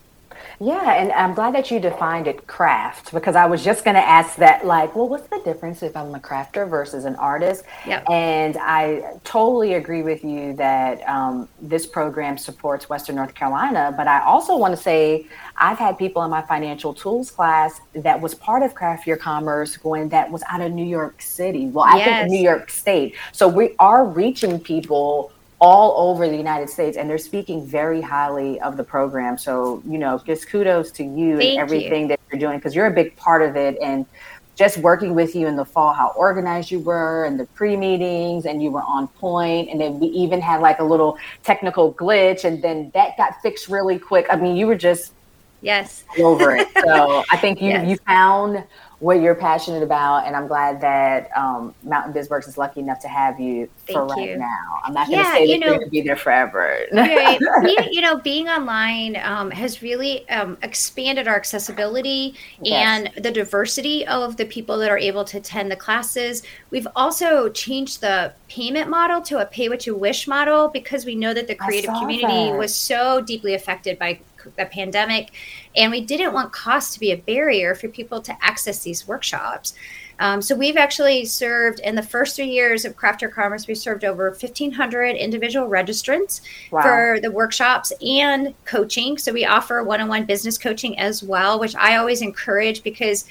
Yeah, 0.60 0.94
and 0.94 1.12
I'm 1.12 1.34
glad 1.34 1.54
that 1.54 1.70
you 1.70 1.78
defined 1.78 2.26
it 2.26 2.48
craft 2.48 3.12
because 3.12 3.36
I 3.36 3.46
was 3.46 3.62
just 3.62 3.84
going 3.84 3.94
to 3.94 4.04
ask 4.04 4.34
that, 4.36 4.66
like, 4.66 4.96
well, 4.96 5.08
what's 5.08 5.28
the 5.28 5.40
difference 5.44 5.84
if 5.84 5.96
I'm 5.96 6.12
a 6.12 6.18
crafter 6.18 6.68
versus 6.68 7.04
an 7.04 7.14
artist? 7.14 7.62
Yep. 7.86 8.10
And 8.10 8.56
I 8.60 9.18
totally 9.22 9.74
agree 9.74 10.02
with 10.02 10.24
you 10.24 10.54
that 10.54 11.08
um, 11.08 11.48
this 11.62 11.86
program 11.86 12.36
supports 12.36 12.88
Western 12.88 13.14
North 13.14 13.36
Carolina. 13.36 13.94
But 13.96 14.08
I 14.08 14.20
also 14.24 14.56
want 14.56 14.76
to 14.76 14.82
say 14.82 15.26
I've 15.56 15.78
had 15.78 15.96
people 15.96 16.24
in 16.24 16.30
my 16.30 16.42
financial 16.42 16.92
tools 16.92 17.30
class 17.30 17.80
that 17.94 18.20
was 18.20 18.34
part 18.34 18.64
of 18.64 18.74
Craft 18.74 19.06
Your 19.06 19.16
Commerce 19.16 19.76
going 19.76 20.08
that 20.08 20.28
was 20.28 20.42
out 20.48 20.60
of 20.60 20.72
New 20.72 20.86
York 20.86 21.22
City. 21.22 21.66
Well, 21.66 21.84
I 21.84 21.98
yes. 21.98 22.06
think 22.06 22.30
New 22.32 22.42
York 22.42 22.70
State. 22.70 23.14
So 23.30 23.46
we 23.46 23.76
are 23.78 24.04
reaching 24.04 24.58
people 24.58 25.30
all 25.60 26.10
over 26.10 26.28
the 26.28 26.36
United 26.36 26.70
States, 26.70 26.96
and 26.96 27.10
they're 27.10 27.18
speaking 27.18 27.66
very 27.66 28.00
highly 28.00 28.60
of 28.60 28.76
the 28.76 28.84
program. 28.84 29.36
So, 29.36 29.82
you 29.86 29.98
know, 29.98 30.20
just 30.24 30.48
kudos 30.48 30.90
to 30.92 31.04
you 31.04 31.36
Thank 31.36 31.50
and 31.50 31.58
everything 31.58 32.02
you. 32.02 32.08
that 32.08 32.20
you're 32.30 32.38
doing 32.38 32.58
because 32.58 32.74
you're 32.74 32.86
a 32.86 32.92
big 32.92 33.16
part 33.16 33.42
of 33.42 33.56
it. 33.56 33.76
And 33.82 34.06
just 34.54 34.78
working 34.78 35.14
with 35.14 35.34
you 35.34 35.46
in 35.46 35.56
the 35.56 35.64
fall, 35.64 35.92
how 35.92 36.08
organized 36.16 36.70
you 36.70 36.80
were 36.80 37.24
and 37.24 37.38
the 37.38 37.46
pre 37.46 37.76
meetings, 37.76 38.46
and 38.46 38.62
you 38.62 38.70
were 38.70 38.82
on 38.82 39.08
point. 39.08 39.70
And 39.70 39.80
then 39.80 39.98
we 39.98 40.08
even 40.08 40.40
had 40.40 40.60
like 40.60 40.78
a 40.78 40.84
little 40.84 41.18
technical 41.42 41.92
glitch, 41.94 42.44
and 42.44 42.62
then 42.62 42.90
that 42.94 43.16
got 43.16 43.40
fixed 43.42 43.68
really 43.68 43.98
quick. 43.98 44.26
I 44.30 44.36
mean, 44.36 44.56
you 44.56 44.66
were 44.66 44.76
just 44.76 45.12
yes 45.60 46.04
over 46.20 46.54
it. 46.56 46.68
So 46.84 47.24
I 47.30 47.36
think 47.36 47.60
you 47.62 47.70
yes. 47.70 47.88
you 47.88 47.96
found 48.06 48.64
what 49.00 49.20
you're 49.20 49.34
passionate 49.34 49.84
about, 49.84 50.26
and 50.26 50.34
I'm 50.34 50.48
glad 50.48 50.80
that 50.80 51.30
um, 51.36 51.72
Mountain 51.84 52.12
BizWorks 52.12 52.48
is 52.48 52.58
lucky 52.58 52.80
enough 52.80 52.98
to 53.00 53.08
have 53.08 53.38
you 53.38 53.68
Thank 53.86 53.96
for 53.96 54.06
right 54.06 54.30
you. 54.30 54.38
now. 54.38 54.80
I'm 54.84 54.92
not 54.92 55.06
going 55.06 55.20
to 55.20 55.24
yeah, 55.24 55.34
say 55.34 55.46
that 55.46 55.52
you 55.52 55.58
know, 55.60 55.66
you're 55.66 55.76
going 55.76 55.86
to 55.86 55.90
be 55.90 56.00
there 56.00 56.16
forever. 56.16 56.84
right. 56.92 57.38
you 57.92 58.00
know, 58.00 58.18
being 58.18 58.48
online 58.48 59.16
um, 59.22 59.52
has 59.52 59.82
really 59.82 60.28
um, 60.30 60.58
expanded 60.62 61.28
our 61.28 61.36
accessibility 61.36 62.34
yes. 62.60 63.08
and 63.14 63.22
the 63.22 63.30
diversity 63.30 64.04
of 64.08 64.36
the 64.36 64.44
people 64.44 64.76
that 64.78 64.90
are 64.90 64.98
able 64.98 65.24
to 65.24 65.38
attend 65.38 65.70
the 65.70 65.76
classes. 65.76 66.42
We've 66.70 66.88
also 66.96 67.50
changed 67.50 68.00
the 68.00 68.32
payment 68.48 68.90
model 68.90 69.20
to 69.22 69.38
a 69.38 69.46
pay 69.46 69.68
what 69.68 69.86
you 69.86 69.94
wish 69.94 70.26
model 70.26 70.68
because 70.68 71.04
we 71.04 71.14
know 71.14 71.32
that 71.34 71.46
the 71.46 71.54
creative 71.54 71.90
community 71.94 72.50
that. 72.50 72.58
was 72.58 72.74
so 72.74 73.20
deeply 73.20 73.54
affected 73.54 73.96
by 73.98 74.20
the 74.56 74.66
pandemic. 74.66 75.30
And 75.76 75.90
we 75.90 76.00
didn't 76.00 76.32
want 76.32 76.52
cost 76.52 76.94
to 76.94 77.00
be 77.00 77.12
a 77.12 77.16
barrier 77.16 77.74
for 77.74 77.88
people 77.88 78.20
to 78.22 78.36
access 78.44 78.82
these 78.82 79.06
workshops. 79.06 79.74
Um, 80.20 80.42
so 80.42 80.56
we've 80.56 80.76
actually 80.76 81.24
served 81.26 81.80
in 81.80 81.94
the 81.94 82.02
first 82.02 82.34
three 82.34 82.48
years 82.48 82.84
of 82.84 82.96
Craft 82.96 83.22
Your 83.22 83.30
Commerce, 83.30 83.68
we 83.68 83.74
served 83.74 84.04
over 84.04 84.30
1,500 84.30 85.16
individual 85.16 85.68
registrants 85.68 86.40
wow. 86.72 86.82
for 86.82 87.20
the 87.20 87.30
workshops 87.30 87.92
and 88.02 88.52
coaching. 88.64 89.16
So 89.16 89.32
we 89.32 89.44
offer 89.44 89.82
one-on-one 89.84 90.24
business 90.24 90.58
coaching 90.58 90.98
as 90.98 91.22
well, 91.22 91.60
which 91.60 91.76
I 91.76 91.96
always 91.96 92.20
encourage 92.20 92.82
because 92.82 93.26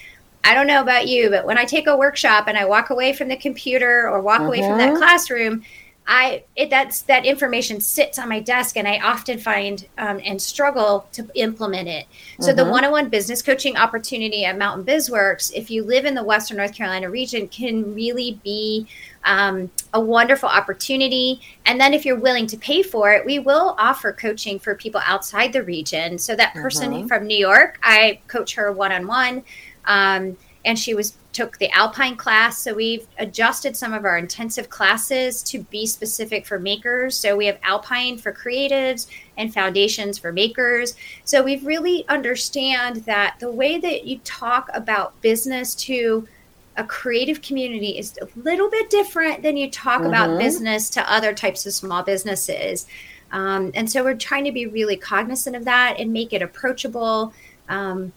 I 0.45 0.53
don't 0.53 0.67
know 0.67 0.81
about 0.81 1.07
you, 1.07 1.29
but 1.29 1.45
when 1.45 1.57
I 1.57 1.65
take 1.65 1.87
a 1.87 1.97
workshop 1.97 2.45
and 2.47 2.57
I 2.57 2.63
walk 2.63 2.89
away 2.89 3.11
from 3.11 3.27
the 3.27 3.35
computer 3.35 4.09
or 4.09 4.21
walk 4.21 4.39
mm-hmm. 4.39 4.47
away 4.47 4.61
from 4.61 4.77
that 4.77 4.89
mm-hmm. 4.89 4.97
classroom, 4.97 5.63
I 6.07 6.43
it 6.55 6.69
that's 6.69 7.01
that 7.03 7.25
information 7.25 7.81
sits 7.81 8.17
on 8.17 8.29
my 8.29 8.39
desk, 8.39 8.77
and 8.77 8.87
I 8.87 8.99
often 8.99 9.37
find 9.37 9.85
um, 9.97 10.21
and 10.23 10.41
struggle 10.41 11.05
to 11.11 11.27
implement 11.35 11.89
it. 11.89 12.05
So 12.39 12.47
mm-hmm. 12.47 12.57
the 12.57 12.65
one-on-one 12.65 13.09
business 13.09 13.41
coaching 13.41 13.75
opportunity 13.75 14.45
at 14.45 14.57
Mountain 14.57 14.85
BizWorks, 14.85 15.51
if 15.53 15.69
you 15.69 15.83
live 15.83 16.05
in 16.05 16.15
the 16.15 16.23
Western 16.23 16.57
North 16.57 16.73
Carolina 16.73 17.09
region, 17.09 17.49
can 17.49 17.93
really 17.93 18.39
be 18.43 18.87
um, 19.25 19.69
a 19.93 19.99
wonderful 19.99 20.47
opportunity. 20.47 21.41
And 21.65 21.79
then 21.79 21.93
if 21.93 22.05
you're 22.05 22.15
willing 22.15 22.47
to 22.47 22.57
pay 22.57 22.83
for 22.83 23.11
it, 23.11 23.25
we 23.25 23.39
will 23.39 23.75
offer 23.77 24.13
coaching 24.13 24.59
for 24.59 24.75
people 24.75 25.01
outside 25.03 25.51
the 25.51 25.63
region. 25.63 26.17
So 26.17 26.35
that 26.37 26.53
person 26.53 26.93
mm-hmm. 26.93 27.07
from 27.07 27.27
New 27.27 27.37
York, 27.37 27.79
I 27.83 28.21
coach 28.27 28.55
her 28.55 28.71
one-on-one. 28.71 29.43
Um, 29.83 30.37
and 30.67 30.77
she 30.77 30.93
was 30.93 31.17
took 31.31 31.57
the 31.59 31.71
alpine 31.71 32.17
class. 32.17 32.61
So 32.61 32.73
we've 32.73 33.07
adjusted 33.17 33.77
some 33.77 33.93
of 33.93 34.03
our 34.03 34.17
intensive 34.17 34.69
classes 34.69 35.41
to 35.43 35.59
be 35.59 35.85
specific 35.85 36.45
for 36.45 36.59
makers. 36.59 37.15
So 37.15 37.37
we 37.37 37.45
have 37.45 37.57
alpine 37.63 38.17
for 38.17 38.33
creatives 38.33 39.07
and 39.37 39.53
foundations 39.53 40.17
for 40.17 40.33
makers. 40.33 40.95
So 41.23 41.41
we've 41.41 41.65
really 41.65 42.05
understand 42.09 42.97
that 43.05 43.37
the 43.39 43.51
way 43.51 43.79
that 43.79 44.05
you 44.05 44.19
talk 44.25 44.69
about 44.73 45.19
business 45.21 45.73
to 45.75 46.27
a 46.75 46.83
creative 46.83 47.41
community 47.41 47.97
is 47.97 48.17
a 48.21 48.27
little 48.37 48.69
bit 48.69 48.89
different 48.89 49.43
than 49.43 49.55
you 49.55 49.71
talk 49.71 50.01
mm-hmm. 50.01 50.09
about 50.09 50.37
business 50.37 50.89
to 50.89 51.11
other 51.11 51.33
types 51.33 51.65
of 51.65 51.73
small 51.73 52.03
businesses. 52.03 52.87
Um, 53.31 53.71
and 53.73 53.89
so 53.89 54.03
we're 54.03 54.15
trying 54.15 54.43
to 54.43 54.51
be 54.51 54.65
really 54.65 54.97
cognizant 54.97 55.55
of 55.55 55.63
that 55.65 55.95
and 55.97 56.11
make 56.11 56.33
it 56.33 56.41
approachable. 56.41 57.33
Um, 57.69 58.11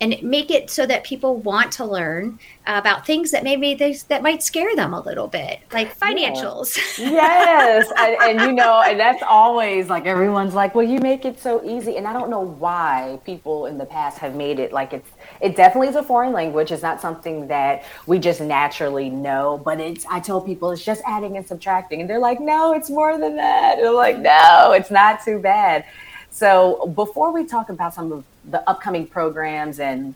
and 0.00 0.22
make 0.22 0.50
it 0.50 0.68
so 0.70 0.84
that 0.86 1.04
people 1.04 1.36
want 1.38 1.72
to 1.72 1.84
learn 1.84 2.38
about 2.66 3.06
things 3.06 3.30
that 3.30 3.44
maybe 3.44 3.74
they, 3.74 3.94
that 4.08 4.22
might 4.22 4.42
scare 4.42 4.74
them 4.76 4.92
a 4.92 5.00
little 5.00 5.26
bit, 5.26 5.60
like 5.72 5.98
financials. 5.98 6.76
Yeah. 6.98 7.10
yes, 7.10 7.92
and, 7.96 8.16
and, 8.40 8.40
you 8.40 8.52
know, 8.52 8.82
and 8.82 9.00
that's 9.00 9.22
always 9.22 9.88
like 9.88 10.04
everyone's 10.06 10.54
like, 10.54 10.74
"Well, 10.74 10.86
you 10.86 10.98
make 10.98 11.24
it 11.24 11.40
so 11.40 11.64
easy," 11.64 11.96
and 11.96 12.06
I 12.06 12.12
don't 12.12 12.28
know 12.28 12.40
why 12.40 13.20
people 13.24 13.66
in 13.66 13.78
the 13.78 13.86
past 13.86 14.18
have 14.18 14.34
made 14.34 14.58
it 14.58 14.72
like 14.72 14.92
it's. 14.92 15.10
It 15.40 15.56
definitely 15.56 15.88
is 15.88 15.96
a 15.96 16.02
foreign 16.02 16.32
language. 16.32 16.72
It's 16.72 16.82
not 16.82 17.00
something 17.00 17.46
that 17.48 17.84
we 18.06 18.18
just 18.18 18.40
naturally 18.40 19.08
know, 19.08 19.60
but 19.64 19.80
it's. 19.80 20.04
I 20.06 20.20
tell 20.20 20.40
people 20.40 20.70
it's 20.72 20.84
just 20.84 21.02
adding 21.06 21.36
and 21.36 21.46
subtracting, 21.46 22.00
and 22.00 22.10
they're 22.10 22.18
like, 22.18 22.40
"No, 22.40 22.74
it's 22.74 22.90
more 22.90 23.18
than 23.18 23.36
that." 23.36 23.78
And 23.78 23.88
I'm 23.88 23.94
like, 23.94 24.18
"No, 24.18 24.72
it's 24.72 24.90
not 24.90 25.24
too 25.24 25.38
bad." 25.38 25.84
So 26.30 26.92
before 26.94 27.32
we 27.32 27.46
talk 27.46 27.70
about 27.70 27.94
some 27.94 28.12
of 28.12 28.24
the 28.50 28.68
upcoming 28.68 29.06
programs 29.06 29.80
and 29.80 30.14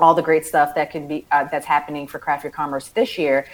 all 0.00 0.14
the 0.14 0.22
great 0.22 0.44
stuff 0.44 0.74
that 0.74 0.90
can 0.90 1.06
be 1.06 1.26
uh, 1.30 1.44
that's 1.44 1.66
happening 1.66 2.06
for 2.06 2.18
Craft 2.18 2.44
Your 2.44 2.50
Commerce 2.50 2.88
this 2.88 3.16
year, 3.16 3.46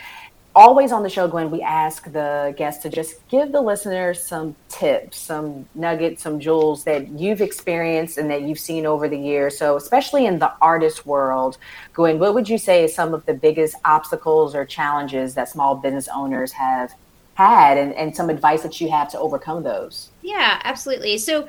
always 0.54 0.90
on 0.92 1.02
the 1.02 1.08
show, 1.08 1.28
Gwynne, 1.28 1.50
we 1.50 1.62
ask 1.62 2.10
the 2.12 2.54
guests 2.56 2.82
to 2.82 2.88
just 2.88 3.26
give 3.28 3.52
the 3.52 3.60
listeners 3.60 4.22
some 4.22 4.56
tips, 4.68 5.18
some 5.18 5.66
nuggets, 5.74 6.22
some 6.22 6.40
jewels 6.40 6.84
that 6.84 7.08
you've 7.08 7.40
experienced 7.40 8.18
and 8.18 8.30
that 8.30 8.42
you've 8.42 8.58
seen 8.58 8.86
over 8.86 9.08
the 9.08 9.18
years. 9.18 9.56
So, 9.56 9.76
especially 9.76 10.26
in 10.26 10.38
the 10.38 10.52
artist 10.60 11.06
world, 11.06 11.58
Gwynne, 11.92 12.18
what 12.18 12.34
would 12.34 12.48
you 12.48 12.58
say 12.58 12.84
is 12.84 12.94
some 12.94 13.14
of 13.14 13.24
the 13.26 13.34
biggest 13.34 13.76
obstacles 13.84 14.54
or 14.54 14.64
challenges 14.64 15.34
that 15.34 15.48
small 15.48 15.76
business 15.76 16.08
owners 16.14 16.52
have 16.52 16.92
had 17.34 17.78
and, 17.78 17.94
and 17.94 18.14
some 18.14 18.28
advice 18.28 18.62
that 18.62 18.80
you 18.80 18.90
have 18.90 19.10
to 19.10 19.18
overcome 19.18 19.62
those. 19.62 20.10
Yeah, 20.20 20.60
absolutely. 20.64 21.16
So 21.16 21.48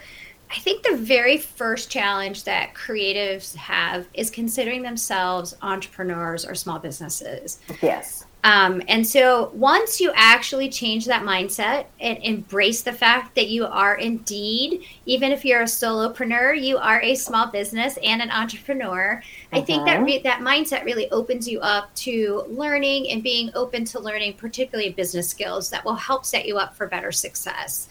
I 0.51 0.59
think 0.59 0.83
the 0.83 0.97
very 0.97 1.37
first 1.37 1.89
challenge 1.89 2.43
that 2.43 2.73
creatives 2.73 3.55
have 3.55 4.07
is 4.13 4.29
considering 4.29 4.81
themselves 4.81 5.55
entrepreneurs 5.61 6.45
or 6.45 6.55
small 6.55 6.77
businesses. 6.77 7.59
Yes. 7.81 8.25
Um, 8.43 8.81
and 8.87 9.05
so 9.05 9.51
once 9.53 10.01
you 10.01 10.11
actually 10.15 10.67
change 10.67 11.05
that 11.05 11.23
mindset 11.23 11.85
and 11.99 12.17
embrace 12.23 12.81
the 12.81 12.91
fact 12.91 13.35
that 13.35 13.49
you 13.49 13.65
are 13.65 13.95
indeed, 13.95 14.83
even 15.05 15.31
if 15.31 15.45
you're 15.45 15.61
a 15.61 15.65
solopreneur, 15.65 16.59
you 16.59 16.77
are 16.77 17.01
a 17.01 17.13
small 17.13 17.47
business 17.47 17.97
and 18.03 18.21
an 18.21 18.31
entrepreneur. 18.31 19.21
Uh-huh. 19.21 19.61
I 19.61 19.63
think 19.63 19.85
that 19.85 19.97
mm-hmm. 19.97 20.05
re- 20.05 20.21
that 20.23 20.39
mindset 20.39 20.83
really 20.83 21.09
opens 21.11 21.47
you 21.47 21.59
up 21.59 21.93
to 21.95 22.43
learning 22.49 23.11
and 23.11 23.21
being 23.21 23.51
open 23.53 23.85
to 23.85 23.99
learning, 23.99 24.33
particularly 24.33 24.91
business 24.91 25.29
skills 25.29 25.69
that 25.69 25.85
will 25.85 25.95
help 25.95 26.25
set 26.25 26.47
you 26.47 26.57
up 26.57 26.75
for 26.75 26.87
better 26.87 27.11
success. 27.11 27.89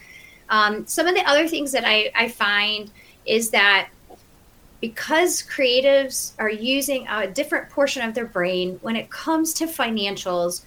Um, 0.51 0.87
some 0.87 1.07
of 1.07 1.15
the 1.15 1.27
other 1.29 1.49
things 1.49 1.73
that 1.73 1.85
I, 1.87 2.11
I 2.15 2.29
find 2.29 2.91
is 3.25 3.51
that 3.51 3.89
because 4.81 5.43
creatives 5.43 6.33
are 6.39 6.51
using 6.51 7.07
a 7.09 7.27
different 7.27 7.71
portion 7.71 8.07
of 8.07 8.15
their 8.15 8.25
brain 8.25 8.79
when 8.83 8.97
it 8.97 9.11
comes 9.11 9.53
to 9.55 9.67
financials, 9.67 10.65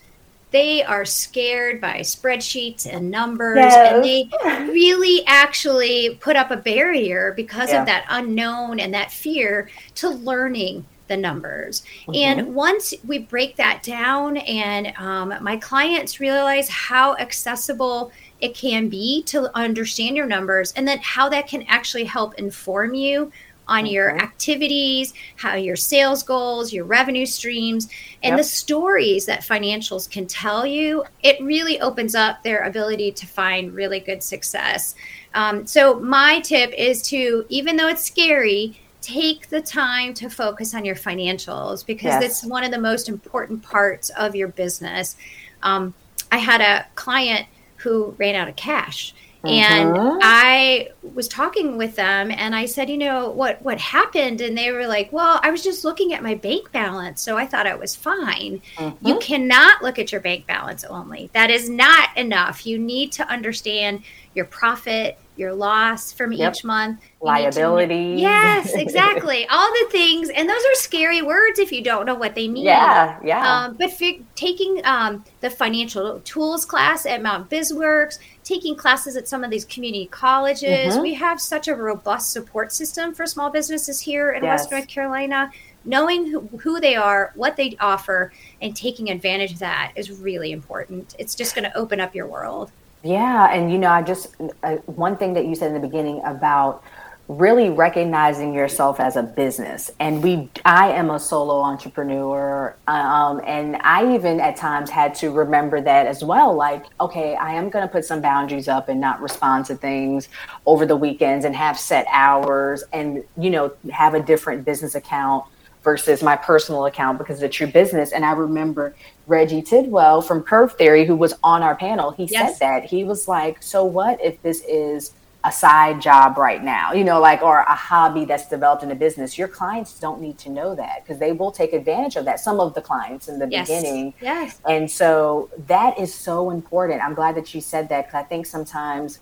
they 0.51 0.83
are 0.83 1.03
scared 1.03 1.81
by 1.81 1.99
spreadsheets 1.99 2.85
and 2.85 3.09
numbers 3.09 3.57
yes. 3.57 3.93
and 3.93 4.03
they 4.03 4.29
really 4.71 5.23
actually 5.25 6.15
put 6.21 6.35
up 6.35 6.51
a 6.51 6.57
barrier 6.57 7.33
because 7.35 7.71
yeah. 7.71 7.79
of 7.79 7.87
that 7.87 8.05
unknown 8.07 8.79
and 8.79 8.93
that 8.93 9.11
fear 9.11 9.67
to 9.95 10.09
learning 10.09 10.85
the 11.07 11.17
numbers. 11.17 11.81
Mm-hmm. 12.01 12.15
And 12.15 12.55
once 12.55 12.93
we 13.05 13.17
break 13.17 13.55
that 13.55 13.81
down 13.81 14.37
and 14.37 14.93
um, 14.97 15.33
my 15.41 15.57
clients 15.57 16.19
realize 16.19 16.69
how 16.69 17.15
accessible 17.17 18.11
it 18.43 18.53
can 18.53 18.89
be 18.89 19.23
to 19.23 19.49
understand 19.57 20.17
your 20.17 20.25
numbers 20.25 20.73
and 20.73 20.85
then 20.85 20.99
how 21.01 21.29
that 21.29 21.47
can 21.47 21.63
actually 21.69 22.03
help 22.03 22.33
inform 22.35 22.93
you 22.93 23.31
on 23.69 23.85
your 23.85 24.09
mm-hmm. 24.09 24.19
activities, 24.19 25.13
how 25.37 25.55
your 25.55 25.77
sales 25.77 26.23
goals, 26.23 26.73
your 26.73 26.83
revenue 26.83 27.25
streams, 27.25 27.85
and 28.21 28.33
yep. 28.33 28.37
the 28.37 28.43
stories 28.43 29.25
that 29.25 29.39
financials 29.39 30.11
can 30.11 30.27
tell 30.27 30.65
you, 30.65 31.05
it 31.23 31.41
really 31.41 31.79
opens 31.79 32.15
up 32.15 32.43
their 32.43 32.63
ability 32.63 33.13
to 33.13 33.25
find 33.25 33.73
really 33.73 34.01
good 34.01 34.21
success. 34.21 34.93
Um, 35.33 35.65
so, 35.65 35.97
my 36.01 36.41
tip 36.41 36.73
is 36.77 37.01
to, 37.03 37.45
even 37.47 37.77
though 37.77 37.87
it's 37.87 38.03
scary, 38.03 38.77
take 38.99 39.47
the 39.47 39.61
time 39.61 40.13
to 40.15 40.29
focus 40.29 40.75
on 40.75 40.83
your 40.83 40.95
financials 40.95 41.85
because 41.85 42.21
yes. 42.21 42.23
it's 42.23 42.43
one 42.43 42.65
of 42.65 42.71
the 42.71 42.77
most 42.77 43.07
important 43.07 43.63
parts 43.63 44.09
of 44.09 44.35
your 44.35 44.49
business. 44.49 45.15
Um, 45.61 45.93
I 46.29 46.37
had 46.37 46.59
a 46.59 46.85
client 46.95 47.47
who 47.83 48.15
ran 48.17 48.35
out 48.35 48.47
of 48.47 48.55
cash 48.55 49.13
and 49.45 49.97
uh-huh. 49.97 50.19
I 50.21 50.89
was 51.13 51.27
talking 51.27 51.75
with 51.77 51.97
them 51.97 52.31
and 52.31 52.55
I 52.55 52.65
said, 52.65 52.89
you 52.89 52.97
know, 52.97 53.29
what 53.29 53.61
what 53.61 53.77
happened? 53.77 54.39
And 54.39 54.57
they 54.57 54.71
were 54.71 54.87
like, 54.87 55.11
well, 55.11 55.41
I 55.43 55.51
was 55.51 55.61
just 55.61 55.83
looking 55.83 56.13
at 56.13 56.23
my 56.23 56.35
bank 56.35 56.71
balance, 56.71 57.21
so 57.21 57.35
I 57.35 57.45
thought 57.45 57.67
I 57.67 57.75
was 57.75 57.93
fine. 57.93 58.61
Uh-huh. 58.77 58.95
You 59.01 59.19
cannot 59.19 59.83
look 59.83 59.99
at 59.99 60.13
your 60.13 60.21
bank 60.21 60.47
balance 60.47 60.85
only. 60.85 61.29
That 61.33 61.49
is 61.49 61.69
not 61.69 62.17
enough. 62.17 62.65
You 62.65 62.79
need 62.79 63.11
to 63.13 63.27
understand 63.27 64.03
your 64.33 64.45
profit, 64.45 65.19
your 65.35 65.53
loss 65.53 66.11
from 66.11 66.31
yep. 66.31 66.53
each 66.53 66.63
month, 66.63 67.01
liability. 67.21 68.15
Yes, 68.19 68.73
exactly. 68.75 69.47
All 69.47 69.71
the 69.71 69.87
things, 69.91 70.29
and 70.29 70.47
those 70.47 70.61
are 70.61 70.75
scary 70.75 71.21
words 71.21 71.59
if 71.59 71.71
you 71.71 71.83
don't 71.83 72.05
know 72.05 72.15
what 72.15 72.35
they 72.35 72.47
mean. 72.47 72.65
Yeah, 72.65 73.19
yeah. 73.23 73.65
Um, 73.65 73.75
but 73.75 73.91
taking 74.35 74.81
um, 74.83 75.23
the 75.41 75.49
financial 75.49 76.19
tools 76.21 76.65
class 76.65 77.05
at 77.05 77.21
Mount 77.21 77.49
BizWorks, 77.49 78.19
taking 78.43 78.75
classes 78.75 79.15
at 79.15 79.27
some 79.27 79.43
of 79.43 79.49
these 79.49 79.65
community 79.65 80.07
colleges, 80.07 80.93
mm-hmm. 80.93 81.01
we 81.01 81.13
have 81.13 81.41
such 81.41 81.67
a 81.67 81.75
robust 81.75 82.31
support 82.31 82.71
system 82.71 83.13
for 83.13 83.25
small 83.25 83.49
businesses 83.49 83.99
here 83.99 84.31
in 84.31 84.43
yes. 84.43 84.61
West 84.61 84.71
North 84.71 84.87
Carolina. 84.87 85.51
Knowing 85.85 86.31
who, 86.31 86.39
who 86.61 86.79
they 86.79 86.95
are, 86.95 87.33
what 87.35 87.57
they 87.57 87.75
offer, 87.77 88.31
and 88.61 88.73
taking 88.73 89.09
advantage 89.09 89.51
of 89.51 89.59
that 89.59 89.91
is 89.97 90.09
really 90.09 90.53
important. 90.53 91.13
It's 91.19 91.35
just 91.35 91.55
going 91.55 91.69
to 91.69 91.77
open 91.77 91.99
up 91.99 92.15
your 92.15 92.25
world. 92.25 92.71
Yeah, 93.03 93.51
and 93.51 93.71
you 93.71 93.77
know, 93.77 93.89
I 93.89 94.01
just 94.01 94.35
uh, 94.63 94.77
one 94.85 95.17
thing 95.17 95.33
that 95.33 95.45
you 95.45 95.55
said 95.55 95.67
in 95.67 95.81
the 95.81 95.85
beginning 95.85 96.21
about 96.23 96.83
really 97.27 97.69
recognizing 97.69 98.53
yourself 98.53 98.99
as 98.99 99.15
a 99.15 99.23
business 99.23 99.89
and 100.01 100.21
we 100.21 100.49
i 100.65 100.89
am 100.89 101.09
a 101.09 101.17
solo 101.17 101.61
entrepreneur 101.61 102.75
um, 102.87 103.39
and 103.47 103.77
i 103.77 104.13
even 104.13 104.41
at 104.41 104.57
times 104.57 104.89
had 104.89 105.15
to 105.15 105.31
remember 105.31 105.79
that 105.79 106.05
as 106.05 106.21
well 106.21 106.53
like 106.53 106.85
okay 106.99 107.33
i 107.35 107.53
am 107.53 107.69
going 107.69 107.81
to 107.87 107.89
put 107.89 108.03
some 108.03 108.21
boundaries 108.21 108.67
up 108.67 108.89
and 108.89 108.99
not 108.99 109.21
respond 109.21 109.65
to 109.65 109.73
things 109.73 110.27
over 110.65 110.85
the 110.85 110.95
weekends 110.97 111.45
and 111.45 111.55
have 111.55 111.79
set 111.79 112.05
hours 112.11 112.83
and 112.91 113.23
you 113.37 113.49
know 113.49 113.71
have 113.89 114.13
a 114.15 114.21
different 114.21 114.65
business 114.65 114.93
account 114.93 115.45
versus 115.83 116.23
my 116.23 116.35
personal 116.35 116.85
account 116.85 117.17
because 117.17 117.41
it's 117.43 117.59
your 117.59 117.69
business. 117.69 118.11
And 118.11 118.25
I 118.25 118.31
remember 118.31 118.95
Reggie 119.27 119.61
Tidwell 119.61 120.21
from 120.21 120.41
Curve 120.41 120.73
Theory, 120.73 121.05
who 121.05 121.15
was 121.15 121.33
on 121.43 121.61
our 121.61 121.75
panel, 121.75 122.11
he 122.11 122.25
yes. 122.25 122.57
said 122.57 122.65
that. 122.65 122.89
He 122.89 123.03
was 123.03 123.27
like, 123.27 123.61
So 123.61 123.83
what 123.83 124.23
if 124.23 124.41
this 124.41 124.63
is 124.67 125.13
a 125.45 125.51
side 125.51 126.01
job 126.01 126.37
right 126.37 126.63
now, 126.63 126.93
you 126.93 127.03
know, 127.03 127.19
like, 127.19 127.41
or 127.41 127.59
a 127.59 127.75
hobby 127.75 128.23
that's 128.23 128.47
developed 128.47 128.81
in 128.81 128.91
a 128.91 128.95
business? 128.95 129.37
Your 129.37 129.49
clients 129.49 129.99
don't 129.99 130.21
need 130.21 130.37
to 130.39 130.49
know 130.49 130.73
that 130.75 131.03
because 131.03 131.19
they 131.19 131.33
will 131.33 131.51
take 131.51 131.73
advantage 131.73 132.15
of 132.15 132.25
that. 132.25 132.39
Some 132.39 132.61
of 132.61 132.73
the 132.73 132.81
clients 132.81 133.27
in 133.27 133.39
the 133.39 133.49
yes. 133.49 133.67
beginning. 133.67 134.13
Yes. 134.21 134.61
And 134.67 134.89
so 134.89 135.49
that 135.67 135.99
is 135.99 136.13
so 136.13 136.49
important. 136.49 137.01
I'm 137.01 137.13
glad 137.13 137.35
that 137.35 137.53
you 137.53 137.59
said 137.59 137.89
that 137.89 138.07
because 138.07 138.23
I 138.23 138.23
think 138.23 138.45
sometimes 138.45 139.19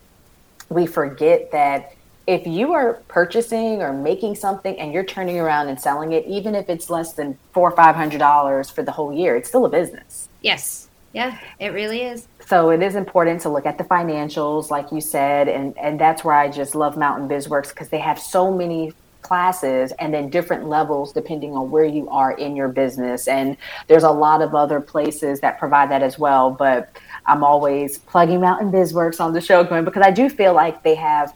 we 0.70 0.86
forget 0.86 1.52
that 1.52 1.96
if 2.28 2.46
you 2.46 2.74
are 2.74 2.96
purchasing 3.08 3.82
or 3.82 3.94
making 3.94 4.36
something 4.36 4.78
and 4.80 4.94
you're 4.94 5.04
turning 5.04 5.40
around 5.40 5.70
and 5.70 5.80
selling 5.80 6.12
it, 6.12 6.26
even 6.26 6.56
if 6.56 6.70
it's 6.70 6.90
less 6.90 7.14
than 7.14 7.38
four 7.54 7.70
or 7.70 7.76
five 7.76 7.96
hundred 7.96 8.20
dollars 8.20 8.70
for 8.70 8.84
the 8.84 8.92
whole 8.92 9.14
year, 9.14 9.36
it's 9.36 9.50
still 9.50 9.66
a 9.66 9.70
business. 9.70 10.30
Yes. 10.42 10.88
Yeah, 11.14 11.38
it 11.60 11.74
really 11.74 12.04
is. 12.04 12.28
So 12.48 12.70
it 12.70 12.82
is 12.82 12.96
important 12.96 13.42
to 13.42 13.50
look 13.50 13.66
at 13.66 13.78
the 13.78 13.84
financials, 13.84 14.70
like 14.70 14.92
you 14.92 15.02
said, 15.02 15.50
and 15.50 15.78
and 15.78 16.00
that's 16.00 16.24
where 16.24 16.36
I 16.36 16.50
just 16.50 16.74
love 16.74 16.96
Mountain 16.96 17.28
BizWorks 17.28 17.70
because 17.70 17.90
they 17.90 18.00
have 18.00 18.18
so 18.18 18.54
many 18.54 18.94
classes 19.22 19.92
and 20.00 20.14
then 20.14 20.30
different 20.30 20.68
levels 20.68 21.14
depending 21.14 21.56
on 21.56 21.70
where 21.70 21.86
you 21.86 22.10
are 22.10 22.32
in 22.32 22.56
your 22.56 22.68
business. 22.68 23.28
And 23.28 23.56
there's 23.88 24.04
a 24.04 24.10
lot 24.10 24.42
of 24.42 24.56
other 24.56 24.82
places 24.82 25.40
that 25.42 25.60
provide 25.60 25.92
that 25.92 26.02
as 26.02 26.18
well. 26.18 26.52
But 26.52 26.98
I'm 27.26 27.44
always 27.44 28.00
plugging 28.00 28.42
Mountain 28.42 28.72
BizWorks 28.72 29.20
on 29.20 29.34
the 29.34 29.42
show 29.42 29.64
going 29.64 29.86
because 29.86 30.04
I 30.04 30.12
do 30.12 30.30
feel 30.30 30.54
like 30.54 30.84
they 30.84 30.96
have 30.96 31.34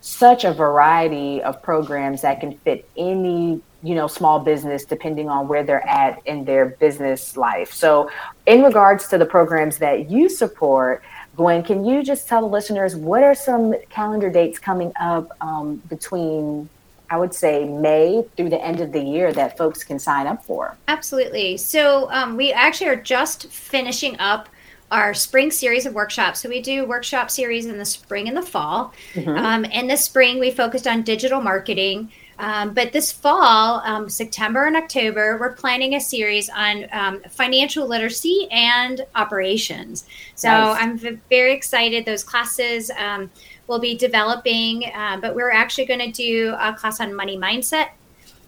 such 0.00 0.44
a 0.44 0.52
variety 0.52 1.42
of 1.42 1.62
programs 1.62 2.22
that 2.22 2.40
can 2.40 2.56
fit 2.58 2.88
any 2.96 3.60
you 3.82 3.94
know 3.94 4.06
small 4.06 4.40
business 4.40 4.84
depending 4.84 5.28
on 5.28 5.46
where 5.46 5.62
they're 5.62 5.86
at 5.88 6.20
in 6.26 6.44
their 6.44 6.66
business 6.66 7.36
life 7.36 7.72
so 7.72 8.10
in 8.46 8.62
regards 8.62 9.08
to 9.08 9.18
the 9.18 9.26
programs 9.26 9.78
that 9.78 10.10
you 10.10 10.28
support 10.28 11.02
Gwynne 11.36 11.62
can 11.62 11.84
you 11.84 12.02
just 12.02 12.26
tell 12.26 12.40
the 12.40 12.48
listeners 12.48 12.96
what 12.96 13.22
are 13.22 13.34
some 13.34 13.74
calendar 13.88 14.30
dates 14.30 14.58
coming 14.58 14.92
up 14.98 15.30
um, 15.40 15.76
between 15.88 16.68
I 17.10 17.16
would 17.16 17.32
say 17.32 17.64
May 17.64 18.24
through 18.36 18.50
the 18.50 18.62
end 18.62 18.80
of 18.80 18.92
the 18.92 19.00
year 19.00 19.32
that 19.32 19.56
folks 19.56 19.82
can 19.82 19.98
sign 19.98 20.26
up 20.26 20.44
for. 20.44 20.76
Absolutely. 20.88 21.56
So 21.56 22.10
um, 22.10 22.36
we 22.36 22.52
actually 22.52 22.88
are 22.88 22.96
just 22.96 23.46
finishing 23.46 24.18
up 24.18 24.48
our 24.90 25.12
spring 25.14 25.50
series 25.50 25.86
of 25.86 25.94
workshops. 25.94 26.40
So 26.40 26.48
we 26.48 26.60
do 26.60 26.86
workshop 26.86 27.30
series 27.30 27.66
in 27.66 27.78
the 27.78 27.84
spring 27.84 28.28
and 28.28 28.36
the 28.36 28.42
fall. 28.42 28.92
Mm-hmm. 29.14 29.30
Um, 29.30 29.64
in 29.66 29.86
the 29.86 29.96
spring, 29.96 30.38
we 30.38 30.50
focused 30.50 30.86
on 30.86 31.02
digital 31.02 31.40
marketing. 31.40 32.10
Um, 32.38 32.72
but 32.72 32.92
this 32.92 33.10
fall, 33.10 33.80
um, 33.84 34.08
September 34.08 34.66
and 34.66 34.76
October, 34.76 35.36
we're 35.38 35.54
planning 35.54 35.94
a 35.94 36.00
series 36.00 36.48
on 36.48 36.86
um, 36.92 37.20
financial 37.28 37.86
literacy 37.86 38.46
and 38.52 39.04
operations. 39.16 40.06
So 40.36 40.48
nice. 40.48 40.78
I'm 40.80 40.98
v- 40.98 41.18
very 41.28 41.52
excited. 41.52 42.04
Those 42.04 42.22
classes 42.22 42.90
um, 42.96 43.30
will 43.66 43.80
be 43.80 43.96
developing, 43.96 44.84
uh, 44.94 45.18
but 45.20 45.34
we're 45.34 45.50
actually 45.50 45.86
going 45.86 46.00
to 46.00 46.12
do 46.12 46.54
a 46.60 46.72
class 46.72 47.00
on 47.00 47.12
money 47.12 47.36
mindset. 47.36 47.88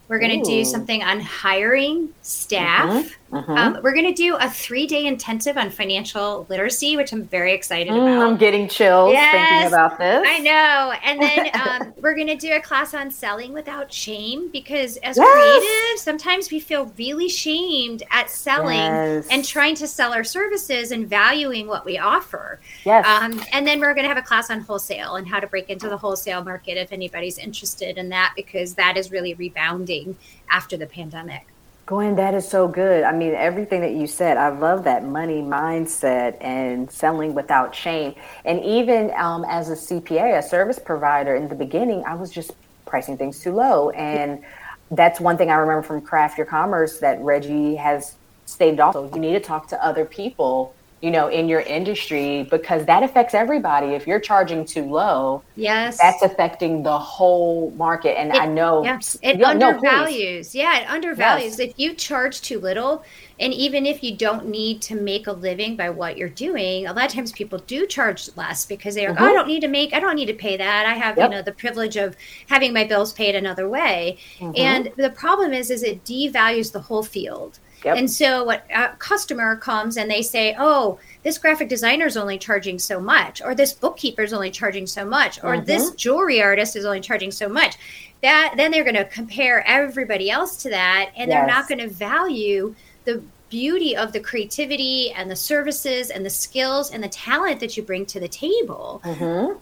We're 0.07 0.19
going 0.19 0.41
to 0.41 0.49
do 0.49 0.65
something 0.65 1.03
on 1.03 1.19
hiring 1.19 2.13
staff. 2.21 2.89
Mm-hmm. 2.89 3.07
Mm-hmm. 3.31 3.51
Um, 3.51 3.79
we're 3.81 3.93
going 3.93 4.07
to 4.07 4.13
do 4.13 4.35
a 4.35 4.49
three 4.49 4.85
day 4.85 5.05
intensive 5.05 5.57
on 5.57 5.69
financial 5.69 6.45
literacy, 6.49 6.97
which 6.97 7.13
I'm 7.13 7.23
very 7.23 7.53
excited 7.53 7.93
mm, 7.93 8.01
about. 8.01 8.27
I'm 8.27 8.37
getting 8.37 8.67
chills 8.67 9.13
yes, 9.13 9.31
thinking 9.31 9.67
about 9.67 9.97
this. 9.97 10.23
I 10.27 10.39
know. 10.39 10.93
And 11.03 11.21
then 11.21 11.49
um, 11.61 11.93
we're 12.01 12.13
going 12.13 12.27
to 12.27 12.35
do 12.35 12.53
a 12.53 12.61
class 12.61 12.93
on 12.93 13.09
selling 13.09 13.53
without 13.53 13.91
shame 13.91 14.49
because 14.49 14.97
as 14.97 15.17
yes. 15.17 15.95
creatives, 15.97 16.03
sometimes 16.03 16.51
we 16.51 16.59
feel 16.59 16.91
really 16.97 17.29
shamed 17.29 18.03
at 18.11 18.29
selling 18.29 18.77
yes. 18.77 19.27
and 19.31 19.45
trying 19.45 19.75
to 19.75 19.87
sell 19.87 20.13
our 20.13 20.25
services 20.25 20.91
and 20.91 21.07
valuing 21.07 21.67
what 21.67 21.85
we 21.85 21.97
offer. 21.97 22.59
Yes. 22.85 23.05
Um, 23.07 23.41
and 23.53 23.65
then 23.65 23.79
we're 23.79 23.93
going 23.93 24.03
to 24.03 24.09
have 24.09 24.17
a 24.17 24.21
class 24.21 24.49
on 24.49 24.59
wholesale 24.59 25.15
and 25.15 25.27
how 25.27 25.39
to 25.39 25.47
break 25.47 25.69
into 25.69 25.87
the 25.87 25.97
wholesale 25.97 26.43
market 26.43 26.77
if 26.77 26.91
anybody's 26.91 27.37
interested 27.37 27.97
in 27.97 28.09
that 28.09 28.33
because 28.35 28.73
that 28.73 28.97
is 28.97 29.09
really 29.09 29.35
rebounding 29.35 30.17
after 30.49 30.75
the 30.75 30.85
pandemic. 30.85 31.50
Gwynne, 31.91 32.15
that 32.15 32.33
is 32.33 32.47
so 32.47 32.69
good. 32.69 33.03
I 33.03 33.11
mean, 33.11 33.33
everything 33.33 33.81
that 33.81 33.91
you 33.91 34.07
said, 34.07 34.37
I 34.37 34.47
love 34.47 34.85
that 34.85 35.03
money 35.03 35.41
mindset 35.41 36.37
and 36.39 36.89
selling 36.89 37.35
without 37.35 37.75
shame. 37.75 38.15
And 38.45 38.63
even 38.63 39.11
um, 39.17 39.43
as 39.43 39.69
a 39.69 39.73
CPA, 39.73 40.37
a 40.37 40.41
service 40.41 40.79
provider, 40.79 41.35
in 41.35 41.49
the 41.49 41.55
beginning, 41.55 42.05
I 42.05 42.15
was 42.15 42.31
just 42.31 42.53
pricing 42.85 43.17
things 43.17 43.41
too 43.41 43.51
low. 43.51 43.89
And 43.89 44.41
that's 44.89 45.19
one 45.19 45.37
thing 45.37 45.51
I 45.51 45.55
remember 45.55 45.83
from 45.85 45.99
Craft 45.99 46.37
Your 46.37 46.47
Commerce 46.47 46.99
that 46.99 47.19
Reggie 47.19 47.75
has 47.75 48.15
stated 48.45 48.79
also. 48.79 49.13
You 49.13 49.19
need 49.19 49.33
to 49.33 49.41
talk 49.41 49.67
to 49.67 49.85
other 49.85 50.05
people 50.05 50.73
you 51.01 51.09
know, 51.09 51.27
in 51.27 51.49
your 51.49 51.61
industry 51.61 52.47
because 52.49 52.85
that 52.85 53.01
affects 53.01 53.33
everybody. 53.33 53.87
If 53.87 54.05
you're 54.05 54.19
charging 54.19 54.65
too 54.65 54.83
low, 54.83 55.41
yes, 55.55 55.97
that's 55.97 56.21
affecting 56.21 56.83
the 56.83 56.97
whole 56.97 57.71
market. 57.71 58.19
And 58.19 58.29
it, 58.29 58.39
I 58.39 58.45
know 58.45 58.83
yes, 58.83 59.17
it 59.23 59.39
yeah, 59.39 59.49
undervalues. 59.49 60.53
No, 60.53 60.61
yeah, 60.61 60.79
it 60.81 60.89
undervalues. 60.89 61.57
Yes. 61.57 61.69
If 61.69 61.79
you 61.79 61.95
charge 61.95 62.41
too 62.41 62.59
little, 62.59 63.03
and 63.39 63.51
even 63.53 63.87
if 63.87 64.03
you 64.03 64.15
don't 64.15 64.47
need 64.47 64.83
to 64.83 64.95
make 64.95 65.25
a 65.25 65.31
living 65.31 65.75
by 65.75 65.89
what 65.89 66.15
you're 66.17 66.29
doing, 66.29 66.85
a 66.85 66.93
lot 66.93 67.05
of 67.05 67.11
times 67.11 67.31
people 67.31 67.57
do 67.57 67.87
charge 67.87 68.29
less 68.37 68.67
because 68.67 68.93
they're, 68.93 69.15
mm-hmm. 69.15 69.23
oh, 69.23 69.27
I 69.27 69.33
don't 69.33 69.47
need 69.47 69.61
to 69.61 69.67
make, 69.67 69.95
I 69.95 69.99
don't 69.99 70.15
need 70.15 70.27
to 70.27 70.35
pay 70.35 70.57
that. 70.57 70.85
I 70.85 70.93
have, 70.93 71.17
yep. 71.17 71.31
you 71.31 71.37
know, 71.37 71.41
the 71.41 71.51
privilege 71.51 71.97
of 71.97 72.15
having 72.47 72.71
my 72.71 72.83
bills 72.83 73.13
paid 73.13 73.33
another 73.33 73.67
way. 73.67 74.19
Mm-hmm. 74.37 74.53
And 74.55 74.91
the 74.95 75.09
problem 75.09 75.53
is, 75.53 75.71
is 75.71 75.81
it 75.81 76.03
devalues 76.03 76.71
the 76.71 76.81
whole 76.81 77.01
field. 77.01 77.57
Yep. 77.83 77.97
And 77.97 78.11
so, 78.11 78.43
what 78.43 78.63
a 78.73 78.89
customer 78.99 79.55
comes 79.55 79.97
and 79.97 80.09
they 80.09 80.21
say, 80.21 80.55
"Oh, 80.57 80.99
this 81.23 81.37
graphic 81.37 81.67
designer 81.67 82.05
is 82.05 82.17
only 82.17 82.37
charging 82.37 82.77
so 82.77 82.99
much, 82.99 83.41
or 83.41 83.55
this 83.55 83.73
bookkeeper 83.73 84.21
is 84.21 84.33
only 84.33 84.51
charging 84.51 84.85
so 84.85 85.05
much, 85.05 85.43
or 85.43 85.55
mm-hmm. 85.55 85.65
this 85.65 85.91
jewelry 85.91 86.41
artist 86.41 86.75
is 86.75 86.85
only 86.85 87.01
charging 87.01 87.31
so 87.31 87.49
much." 87.49 87.77
That 88.21 88.53
then 88.55 88.69
they're 88.69 88.83
going 88.83 88.95
to 88.95 89.05
compare 89.05 89.67
everybody 89.67 90.29
else 90.29 90.61
to 90.63 90.69
that, 90.69 91.11
and 91.17 91.29
yes. 91.29 91.37
they're 91.39 91.47
not 91.47 91.67
going 91.67 91.79
to 91.79 91.89
value 91.89 92.75
the 93.05 93.23
beauty 93.49 93.95
of 93.95 94.13
the 94.13 94.19
creativity 94.19 95.11
and 95.11 95.29
the 95.29 95.35
services 95.35 96.09
and 96.09 96.25
the 96.25 96.29
skills 96.29 96.91
and 96.91 97.03
the 97.03 97.09
talent 97.09 97.59
that 97.59 97.75
you 97.75 97.83
bring 97.83 98.05
to 98.07 98.19
the 98.19 98.27
table. 98.27 99.01
Mm-hmm. 99.03 99.57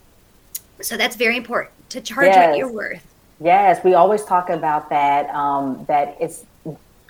So 0.82 0.96
that's 0.96 1.16
very 1.16 1.36
important 1.38 1.74
to 1.90 2.00
charge 2.00 2.28
yes. 2.28 2.50
what 2.50 2.58
you're 2.58 2.72
worth. 2.72 3.06
Yes, 3.42 3.84
we 3.84 3.94
always 3.94 4.24
talk 4.26 4.50
about 4.50 4.90
that. 4.90 5.30
Um, 5.34 5.86
that 5.88 6.18
it's 6.20 6.46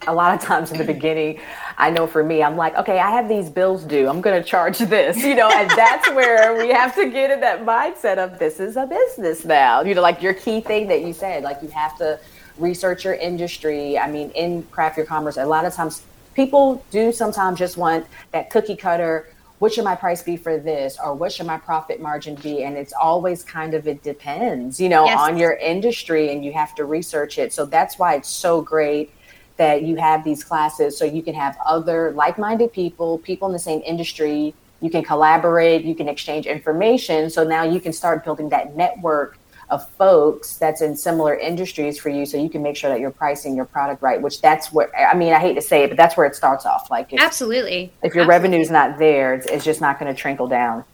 a 0.08 0.14
lot 0.14 0.34
of 0.34 0.42
times 0.42 0.72
in 0.72 0.78
the 0.78 0.84
beginning, 0.84 1.40
I 1.78 1.90
know 1.90 2.08
for 2.08 2.24
me, 2.24 2.42
I'm 2.42 2.56
like, 2.56 2.76
okay, 2.76 3.00
I 3.00 3.12
have 3.12 3.28
these 3.28 3.50
bills 3.50 3.84
due. 3.84 4.08
I'm 4.08 4.22
going 4.22 4.42
to 4.42 4.48
charge 4.48 4.78
this, 4.80 5.18
you 5.18 5.36
know, 5.36 5.50
and 5.50 5.70
that's 5.72 6.10
where 6.14 6.58
we 6.58 6.70
have 6.70 6.96
to 6.96 7.10
get 7.10 7.32
in 7.32 7.40
that 7.42 7.66
mindset 7.66 8.18
of 8.18 8.40
this 8.40 8.60
is 8.60 8.78
a 8.78 8.86
business 8.86 9.46
now. 9.46 9.82
You 9.82 9.96
know, 9.96 10.02
like 10.02 10.22
your 10.22 10.34
key 10.34 10.62
thing 10.62 10.88
that 10.88 11.02
you 11.02 11.14
said, 11.14 11.44
like 11.44 11.62
you 11.62 11.70
have 11.70 11.98
to 11.98 12.20
research 12.58 13.06
your 13.06 13.16
industry. 13.16 13.98
I 13.98 14.10
mean, 14.10 14.32
in 14.32 14.64
craft 14.64 14.98
your 14.98 15.06
commerce, 15.06 15.38
a 15.38 15.46
lot 15.46 15.66
of 15.66 15.74
times 15.74 16.02
people 16.34 16.84
do 16.92 17.12
sometimes 17.12 17.60
just 17.60 17.78
want 17.78 18.06
that 18.32 18.50
cookie 18.50 18.76
cutter. 18.76 19.28
What 19.60 19.74
should 19.74 19.84
my 19.84 19.96
price 19.96 20.24
be 20.24 20.38
for 20.38 20.58
this, 20.58 20.98
or 21.04 21.14
what 21.14 21.34
should 21.34 21.46
my 21.46 21.58
profit 21.58 22.02
margin 22.02 22.36
be? 22.36 22.64
And 22.64 22.78
it's 22.78 22.94
always 22.94 23.44
kind 23.44 23.74
of 23.74 23.90
it 23.90 24.02
depends, 24.04 24.80
you 24.80 24.88
know, 24.88 25.04
yes. 25.04 25.20
on 25.20 25.38
your 25.38 25.52
industry, 25.52 26.32
and 26.32 26.46
you 26.46 26.54
have 26.54 26.74
to 26.76 26.86
research 26.86 27.38
it. 27.38 27.52
So 27.52 27.66
that's 27.66 28.00
why 28.00 28.16
it's 28.16 28.30
so 28.30 28.62
great 28.62 29.12
that 29.60 29.84
you 29.84 29.98
have 29.98 30.24
these 30.24 30.44
classes 30.44 30.98
so 30.98 31.06
you 31.06 31.22
can 31.22 31.36
have 31.36 31.56
other 31.66 32.12
like-minded 32.12 32.74
people, 32.74 33.20
people 33.20 33.48
in 33.48 33.54
the 33.54 33.60
same 33.60 33.82
industry. 33.86 34.56
You 34.82 34.90
can 34.90 35.04
collaborate, 35.04 35.84
you 35.84 35.94
can 35.94 36.10
exchange 36.10 36.48
information. 36.48 37.30
So 37.30 37.44
now 37.44 37.64
you 37.64 37.80
can 37.80 37.94
start 37.94 38.24
building 38.24 38.50
that 38.50 38.76
network 38.76 39.38
of 39.70 39.88
folks 39.92 40.58
that's 40.58 40.82
in 40.82 40.96
similar 40.96 41.36
industries 41.36 42.00
for 42.00 42.10
you 42.10 42.26
so 42.26 42.38
you 42.38 42.50
can 42.50 42.64
make 42.64 42.76
sure 42.76 42.90
that 42.90 43.00
you're 43.00 43.12
pricing 43.12 43.56
your 43.56 43.66
product 43.66 44.02
right 44.02 44.20
which 44.20 44.42
that's 44.42 44.74
where 44.74 44.90
i 44.98 45.16
mean 45.16 45.32
i 45.32 45.38
hate 45.38 45.54
to 45.54 45.62
say 45.62 45.84
it 45.84 45.90
but 45.90 45.96
that's 45.96 46.18
where 46.18 46.26
it 46.26 46.36
starts 46.36 46.66
off. 46.66 46.90
Like 46.90 47.14
if, 47.14 47.22
absolutely. 47.22 47.92
if 48.02 48.16
your 48.16 48.26
revenue 48.26 48.58
is 48.58 48.72
not 48.72 48.98
there 48.98 49.36
it's, 49.36 49.46
it's 49.46 49.64
just 49.64 49.80
not 49.80 50.00
going 50.00 50.12
to 50.12 50.20
trickle 50.20 50.48
down. 50.48 50.86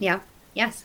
Yeah. 0.00 0.18
Yes 0.54 0.84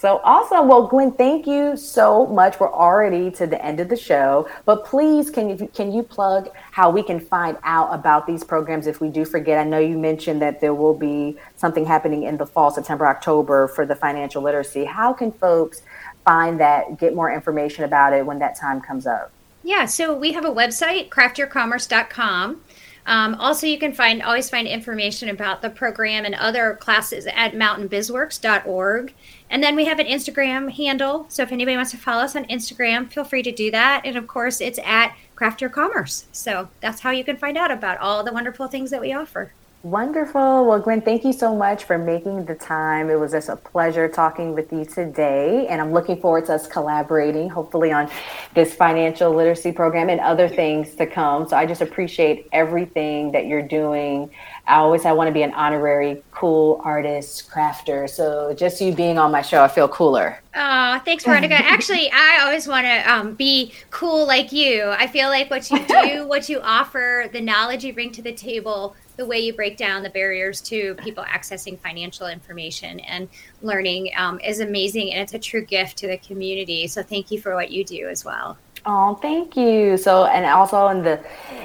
so 0.00 0.22
awesome. 0.24 0.66
Well, 0.66 0.86
Gwynne, 0.86 1.12
thank 1.12 1.46
you 1.46 1.76
so 1.76 2.26
much. 2.26 2.58
We're 2.58 2.72
already 2.72 3.30
to 3.32 3.46
the 3.46 3.62
end 3.62 3.80
of 3.80 3.90
the 3.90 3.96
show, 3.96 4.48
but 4.64 4.86
please 4.86 5.28
can 5.28 5.50
you 5.50 5.68
can 5.74 5.92
you 5.92 6.02
plug 6.02 6.48
how 6.70 6.88
we 6.88 7.02
can 7.02 7.20
find 7.20 7.58
out 7.64 7.92
about 7.92 8.26
these 8.26 8.42
programs 8.42 8.86
if 8.86 9.02
we 9.02 9.10
do 9.10 9.26
forget? 9.26 9.58
I 9.58 9.64
know 9.64 9.78
you 9.78 9.98
mentioned 9.98 10.40
that 10.40 10.62
there 10.62 10.72
will 10.72 10.94
be 10.94 11.36
something 11.56 11.84
happening 11.84 12.22
in 12.22 12.38
the 12.38 12.46
fall, 12.46 12.70
September, 12.70 13.06
October 13.06 13.68
for 13.68 13.84
the 13.84 13.94
financial 13.94 14.40
literacy. 14.40 14.86
How 14.86 15.12
can 15.12 15.32
folks 15.32 15.82
find 16.24 16.58
that, 16.60 16.98
get 16.98 17.14
more 17.14 17.30
information 17.30 17.84
about 17.84 18.14
it 18.14 18.24
when 18.24 18.38
that 18.38 18.58
time 18.58 18.80
comes 18.80 19.06
up? 19.06 19.30
Yeah, 19.62 19.84
so 19.84 20.16
we 20.16 20.32
have 20.32 20.46
a 20.46 20.50
website, 20.50 21.10
craftyourcommerce.com. 21.10 22.62
Um, 23.06 23.34
also, 23.36 23.66
you 23.66 23.78
can 23.78 23.92
find 23.92 24.22
always 24.22 24.50
find 24.50 24.68
information 24.68 25.28
about 25.28 25.62
the 25.62 25.70
program 25.70 26.24
and 26.24 26.34
other 26.34 26.74
classes 26.74 27.26
at 27.26 27.52
mountainbizworks.org. 27.52 29.14
And 29.48 29.62
then 29.62 29.74
we 29.74 29.86
have 29.86 29.98
an 29.98 30.06
Instagram 30.06 30.70
handle. 30.70 31.26
So 31.28 31.42
if 31.42 31.52
anybody 31.52 31.76
wants 31.76 31.90
to 31.92 31.96
follow 31.96 32.22
us 32.22 32.36
on 32.36 32.44
Instagram, 32.46 33.10
feel 33.10 33.24
free 33.24 33.42
to 33.42 33.52
do 33.52 33.70
that. 33.70 34.02
And 34.04 34.16
of 34.16 34.26
course, 34.26 34.60
it's 34.60 34.78
at 34.84 35.16
Craft 35.34 35.60
Your 35.60 35.70
Commerce. 35.70 36.26
So 36.32 36.68
that's 36.80 37.00
how 37.00 37.10
you 37.10 37.24
can 37.24 37.36
find 37.36 37.56
out 37.56 37.70
about 37.70 37.98
all 37.98 38.22
the 38.22 38.32
wonderful 38.32 38.68
things 38.68 38.90
that 38.90 39.00
we 39.00 39.12
offer. 39.12 39.52
Wonderful. 39.82 40.66
Well, 40.66 40.78
Gwynne, 40.78 41.00
thank 41.00 41.24
you 41.24 41.32
so 41.32 41.56
much 41.56 41.84
for 41.84 41.96
making 41.96 42.44
the 42.44 42.54
time. 42.54 43.08
It 43.08 43.18
was 43.18 43.32
just 43.32 43.48
a 43.48 43.56
pleasure 43.56 44.08
talking 44.08 44.52
with 44.52 44.70
you 44.70 44.84
today. 44.84 45.68
And 45.68 45.80
I'm 45.80 45.90
looking 45.90 46.20
forward 46.20 46.44
to 46.46 46.54
us 46.54 46.66
collaborating, 46.66 47.48
hopefully, 47.48 47.90
on 47.90 48.10
this 48.54 48.74
financial 48.74 49.34
literacy 49.34 49.72
program 49.72 50.10
and 50.10 50.20
other 50.20 50.50
things 50.50 50.94
to 50.96 51.06
come. 51.06 51.48
So 51.48 51.56
I 51.56 51.64
just 51.64 51.80
appreciate 51.80 52.46
everything 52.52 53.32
that 53.32 53.46
you're 53.46 53.66
doing. 53.66 54.30
I 54.70 54.76
always 54.76 55.04
I 55.04 55.10
want 55.10 55.26
to 55.26 55.32
be 55.32 55.42
an 55.42 55.52
honorary 55.54 56.22
cool 56.30 56.80
artist, 56.84 57.50
crafter. 57.50 58.08
So 58.08 58.54
just 58.54 58.80
you 58.80 58.94
being 58.94 59.18
on 59.18 59.32
my 59.32 59.42
show, 59.42 59.64
I 59.64 59.68
feel 59.68 59.88
cooler. 59.88 60.40
Oh, 60.54 61.00
thanks, 61.04 61.24
Veronica. 61.24 61.54
Actually, 61.58 62.08
I 62.12 62.38
always 62.42 62.68
want 62.68 62.86
to 62.86 63.12
um, 63.12 63.34
be 63.34 63.72
cool 63.90 64.26
like 64.26 64.52
you. 64.52 64.84
I 64.84 65.08
feel 65.08 65.28
like 65.28 65.50
what 65.50 65.68
you 65.72 65.84
do, 65.86 66.26
what 66.28 66.48
you 66.48 66.60
offer, 66.60 67.28
the 67.32 67.40
knowledge 67.40 67.84
you 67.84 67.92
bring 67.92 68.12
to 68.12 68.22
the 68.22 68.32
table 68.32 68.94
the 69.16 69.26
way 69.26 69.38
you 69.38 69.52
break 69.52 69.76
down 69.76 70.02
the 70.02 70.08
barriers 70.08 70.62
to 70.62 70.94
people 70.94 71.22
accessing 71.24 71.78
financial 71.78 72.26
information 72.28 73.00
and 73.00 73.28
learning 73.60 74.10
um, 74.16 74.40
is 74.40 74.60
amazing 74.60 75.12
and 75.12 75.20
it's 75.20 75.34
a 75.34 75.38
true 75.38 75.62
gift 75.62 75.98
to 75.98 76.06
the 76.06 76.16
community 76.18 76.86
so 76.86 77.02
thank 77.02 77.30
you 77.30 77.38
for 77.38 77.54
what 77.54 77.70
you 77.70 77.84
do 77.84 78.08
as 78.08 78.24
well 78.24 78.56
Oh, 78.86 79.14
thank 79.16 79.56
you. 79.56 79.98
So, 79.98 80.24
and 80.24 80.46
also 80.46 80.88
in 80.88 81.02
the 81.02 81.22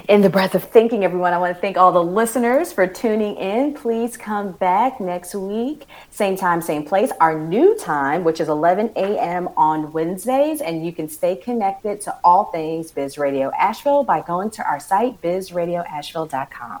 in 0.08 0.20
the 0.20 0.28
breath 0.28 0.54
of 0.54 0.64
thanking 0.64 1.02
everyone, 1.02 1.32
I 1.32 1.38
want 1.38 1.54
to 1.54 1.60
thank 1.60 1.78
all 1.78 1.90
the 1.90 2.02
listeners 2.02 2.72
for 2.72 2.86
tuning 2.86 3.36
in. 3.36 3.74
Please 3.74 4.16
come 4.16 4.52
back 4.52 5.00
next 5.00 5.34
week, 5.34 5.86
same 6.10 6.36
time, 6.36 6.60
same 6.60 6.84
place. 6.84 7.10
Our 7.20 7.38
new 7.38 7.76
time, 7.78 8.22
which 8.22 8.38
is 8.40 8.48
11 8.48 8.92
a.m. 8.96 9.48
on 9.56 9.92
Wednesdays, 9.92 10.60
and 10.60 10.84
you 10.84 10.92
can 10.92 11.08
stay 11.08 11.36
connected 11.36 12.02
to 12.02 12.14
all 12.22 12.44
things 12.44 12.90
Biz 12.90 13.16
Radio 13.16 13.50
Asheville 13.58 14.04
by 14.04 14.20
going 14.20 14.50
to 14.50 14.66
our 14.66 14.78
site 14.78 15.20
bizradioasheville.com. 15.22 16.80